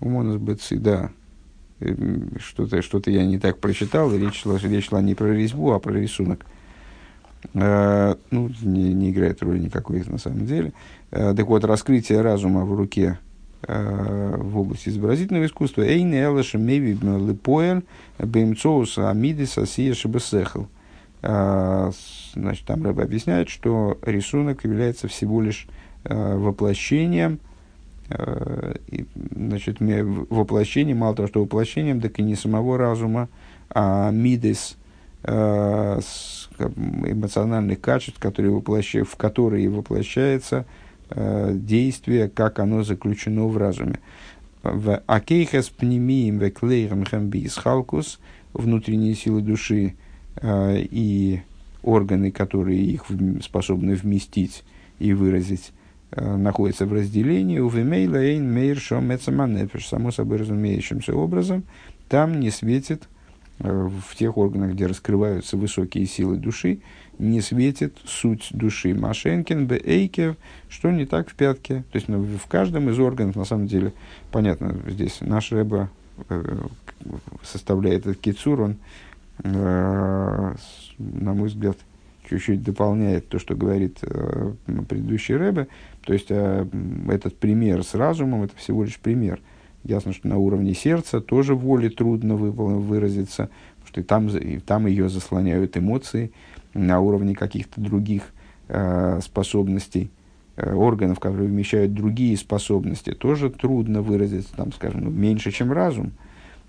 Умонус 0.00 0.36
Бетси, 0.36 0.76
да. 0.76 1.10
Э, 1.80 1.94
что-то 2.38 2.82
что 2.82 3.02
я 3.06 3.24
не 3.24 3.38
так 3.38 3.58
прочитал, 3.58 4.12
и 4.12 4.18
речь 4.18 4.42
шла, 4.42 4.58
речь 4.58 4.88
шла 4.88 5.00
не 5.02 5.14
про 5.14 5.32
резьбу, 5.32 5.72
а 5.72 5.78
про 5.78 5.92
рисунок. 5.92 6.46
Э, 7.54 8.14
ну, 8.30 8.50
не, 8.62 8.92
не 8.92 9.10
играет 9.10 9.42
роли 9.42 9.58
никакой 9.58 10.02
на 10.06 10.18
самом 10.18 10.46
деле. 10.46 10.72
Э, 11.10 11.34
так 11.36 11.46
вот, 11.46 11.64
раскрытие 11.64 12.20
разума 12.20 12.64
в 12.64 12.74
руке 12.74 13.18
Э, 13.68 14.36
в 14.36 14.58
области 14.58 14.90
изобразительного 14.90 15.46
искусства. 15.46 15.82
Эйн 15.82 16.14
асия 19.58 19.94
шебесехл. 19.94 20.64
Э, 21.22 21.90
значит, 22.34 22.64
там 22.64 22.84
Рэб 22.84 23.00
объясняет, 23.00 23.48
что 23.48 23.98
рисунок 24.02 24.62
является 24.62 25.08
всего 25.08 25.40
лишь 25.40 25.66
э, 26.04 26.36
воплощением, 26.36 27.40
значит, 28.08 29.78
воплощением, 29.80 30.98
мало 30.98 31.14
того, 31.16 31.28
что 31.28 31.42
воплощением, 31.42 32.00
так 32.00 32.18
и 32.18 32.22
не 32.22 32.36
самого 32.36 32.78
разума, 32.78 33.28
а 33.70 34.10
мидис, 34.10 34.76
эмоциональных 36.58 37.80
качеств, 37.80 38.20
которые 38.20 38.52
воплощ... 38.52 38.94
в 38.94 39.16
которые 39.16 39.68
воплощается 39.68 40.66
э, 41.10 41.52
действие, 41.54 42.28
как 42.28 42.60
оно 42.60 42.84
заключено 42.84 43.46
в 43.46 43.56
разуме. 43.56 43.98
В 44.62 45.02
акейхас 45.06 45.68
пнемием 45.68 46.38
веклейрам 46.38 47.04
хамбис 47.04 47.56
халкус, 47.56 48.20
внутренние 48.52 49.14
силы 49.14 49.42
души 49.42 49.94
э, 50.36 50.76
и 50.78 51.42
органы, 51.82 52.30
которые 52.30 52.80
их 52.80 53.06
способны 53.42 53.94
вместить 53.94 54.62
и 54.98 55.12
выразить, 55.12 55.72
э, 56.10 56.36
находятся 56.36 56.86
в 56.86 56.92
разделении. 56.92 57.58
У 57.58 57.68
вимейла 57.68 58.16
эйн 58.16 58.52
мейр 58.52 58.78
шом 58.78 59.10
само 59.18 60.10
собой 60.10 60.38
разумеющимся 60.38 61.14
образом, 61.14 61.64
там 62.08 62.40
не 62.40 62.50
светит 62.50 63.08
в 63.58 64.14
тех 64.14 64.36
органах, 64.36 64.72
где 64.72 64.86
раскрываются 64.86 65.56
высокие 65.56 66.04
силы 66.04 66.36
души, 66.36 66.80
не 67.18 67.40
светит 67.40 67.96
суть 68.04 68.48
души. 68.50 68.94
Машенкин, 68.94 69.66
Бейкев, 69.66 70.36
что 70.68 70.90
не 70.90 71.06
так 71.06 71.30
в 71.30 71.34
пятке. 71.34 71.84
То 71.90 71.96
есть 71.96 72.08
ну, 72.08 72.22
в 72.22 72.46
каждом 72.46 72.90
из 72.90 72.98
органов, 72.98 73.36
на 73.36 73.44
самом 73.44 73.66
деле, 73.66 73.92
понятно, 74.30 74.76
здесь 74.86 75.18
наш 75.20 75.52
Рэба 75.52 75.90
э, 76.28 76.58
составляет 77.42 78.06
этот 78.06 78.18
кицур, 78.18 78.60
он, 78.60 78.76
э, 79.42 80.54
на 80.98 81.34
мой 81.34 81.48
взгляд, 81.48 81.78
чуть-чуть 82.28 82.62
дополняет 82.62 83.28
то, 83.28 83.38
что 83.38 83.54
говорит 83.54 83.98
э, 84.02 84.52
предыдущий 84.88 85.36
Рэбе. 85.36 85.68
То 86.04 86.12
есть 86.12 86.26
э, 86.30 86.66
этот 87.08 87.36
пример 87.38 87.82
с 87.82 87.94
разумом, 87.94 88.42
это 88.44 88.56
всего 88.56 88.84
лишь 88.84 88.98
пример. 88.98 89.40
Ясно, 89.84 90.12
что 90.12 90.26
на 90.26 90.36
уровне 90.36 90.74
сердца 90.74 91.20
тоже 91.20 91.54
воли 91.54 91.88
трудно 91.88 92.34
выразиться, 92.34 93.50
потому 93.84 93.88
что 93.88 94.00
и 94.00 94.04
там, 94.04 94.28
и 94.28 94.58
там 94.58 94.86
ее 94.86 95.08
заслоняют 95.08 95.76
эмоции, 95.76 96.32
на 96.74 97.00
уровне 97.00 97.34
каких-то 97.34 97.80
других 97.80 98.22
э, 98.68 99.20
способностей, 99.22 100.10
э, 100.56 100.74
органов, 100.74 101.20
которые 101.20 101.48
вмещают 101.48 101.94
другие 101.94 102.36
способности, 102.36 103.12
тоже 103.12 103.50
трудно 103.50 104.02
выразиться, 104.02 104.54
там, 104.56 104.72
скажем, 104.72 105.04
ну, 105.04 105.10
меньше, 105.10 105.50
чем 105.52 105.72
разум, 105.72 106.12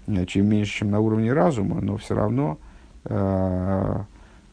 э, 0.08 0.26
чем 0.26 0.48
меньше, 0.48 0.80
чем 0.80 0.92
на 0.92 1.00
уровне 1.00 1.34
разума, 1.34 1.82
но 1.82 1.98
все 1.98 2.16
равно 2.16 2.58
э, 3.06 4.04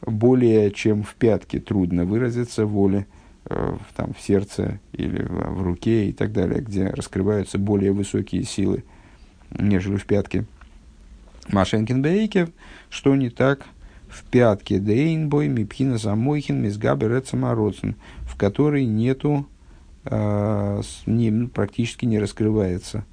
более 0.01 0.71
чем 0.71 1.03
в 1.03 1.15
пятке 1.15 1.59
трудно 1.59 2.05
выразиться 2.05 2.65
воле 2.65 3.07
э, 3.45 3.77
там, 3.95 4.13
в 4.13 4.21
сердце 4.21 4.79
или 4.93 5.23
в, 5.23 5.59
в 5.59 5.61
руке 5.63 6.09
и 6.09 6.13
так 6.13 6.31
далее, 6.31 6.61
где 6.61 6.87
раскрываются 6.87 7.57
более 7.57 7.91
высокие 7.91 8.43
силы, 8.43 8.83
нежели 9.51 9.97
в 9.97 10.05
пятке. 10.05 10.45
Машенкин 11.49 12.01
Бейкев, 12.01 12.49
что 12.89 13.15
не 13.15 13.29
так 13.29 13.65
в 14.09 14.23
пятке 14.23 14.79
Дейнбой, 14.79 15.47
Мипхина 15.47 15.97
Замойхин, 15.97 16.61
Мизгабер 16.61 17.19
Эцамароцин, 17.19 17.95
в 18.21 18.35
которой 18.37 18.85
нету, 18.85 19.47
э, 20.05 20.81
не, 21.05 21.31
ну, 21.31 21.47
практически 21.47 22.05
не 22.05 22.19
раскрывается, 22.19 23.05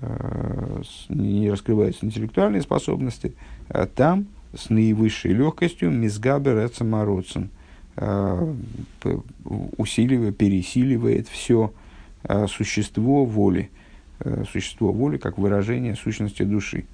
э, 0.00 0.82
не 1.08 1.50
раскрываются 1.50 2.04
интеллектуальные 2.06 2.62
способности, 2.62 3.34
а 3.68 3.86
там 3.86 4.28
с 4.54 4.70
наивысшей 4.70 5.32
легкостью 5.32 5.90
Мизгабер 5.90 6.64
Эцамароцин 6.64 7.50
э, 7.96 8.54
усиливает, 9.76 10.36
пересиливает 10.36 11.28
все 11.28 11.72
э, 12.24 12.46
существо 12.46 13.24
воли, 13.24 13.70
э, 14.20 14.44
существо 14.50 14.92
воли 14.92 15.18
как 15.18 15.38
выражение 15.38 15.96
сущности 15.96 16.42
души. 16.42 16.84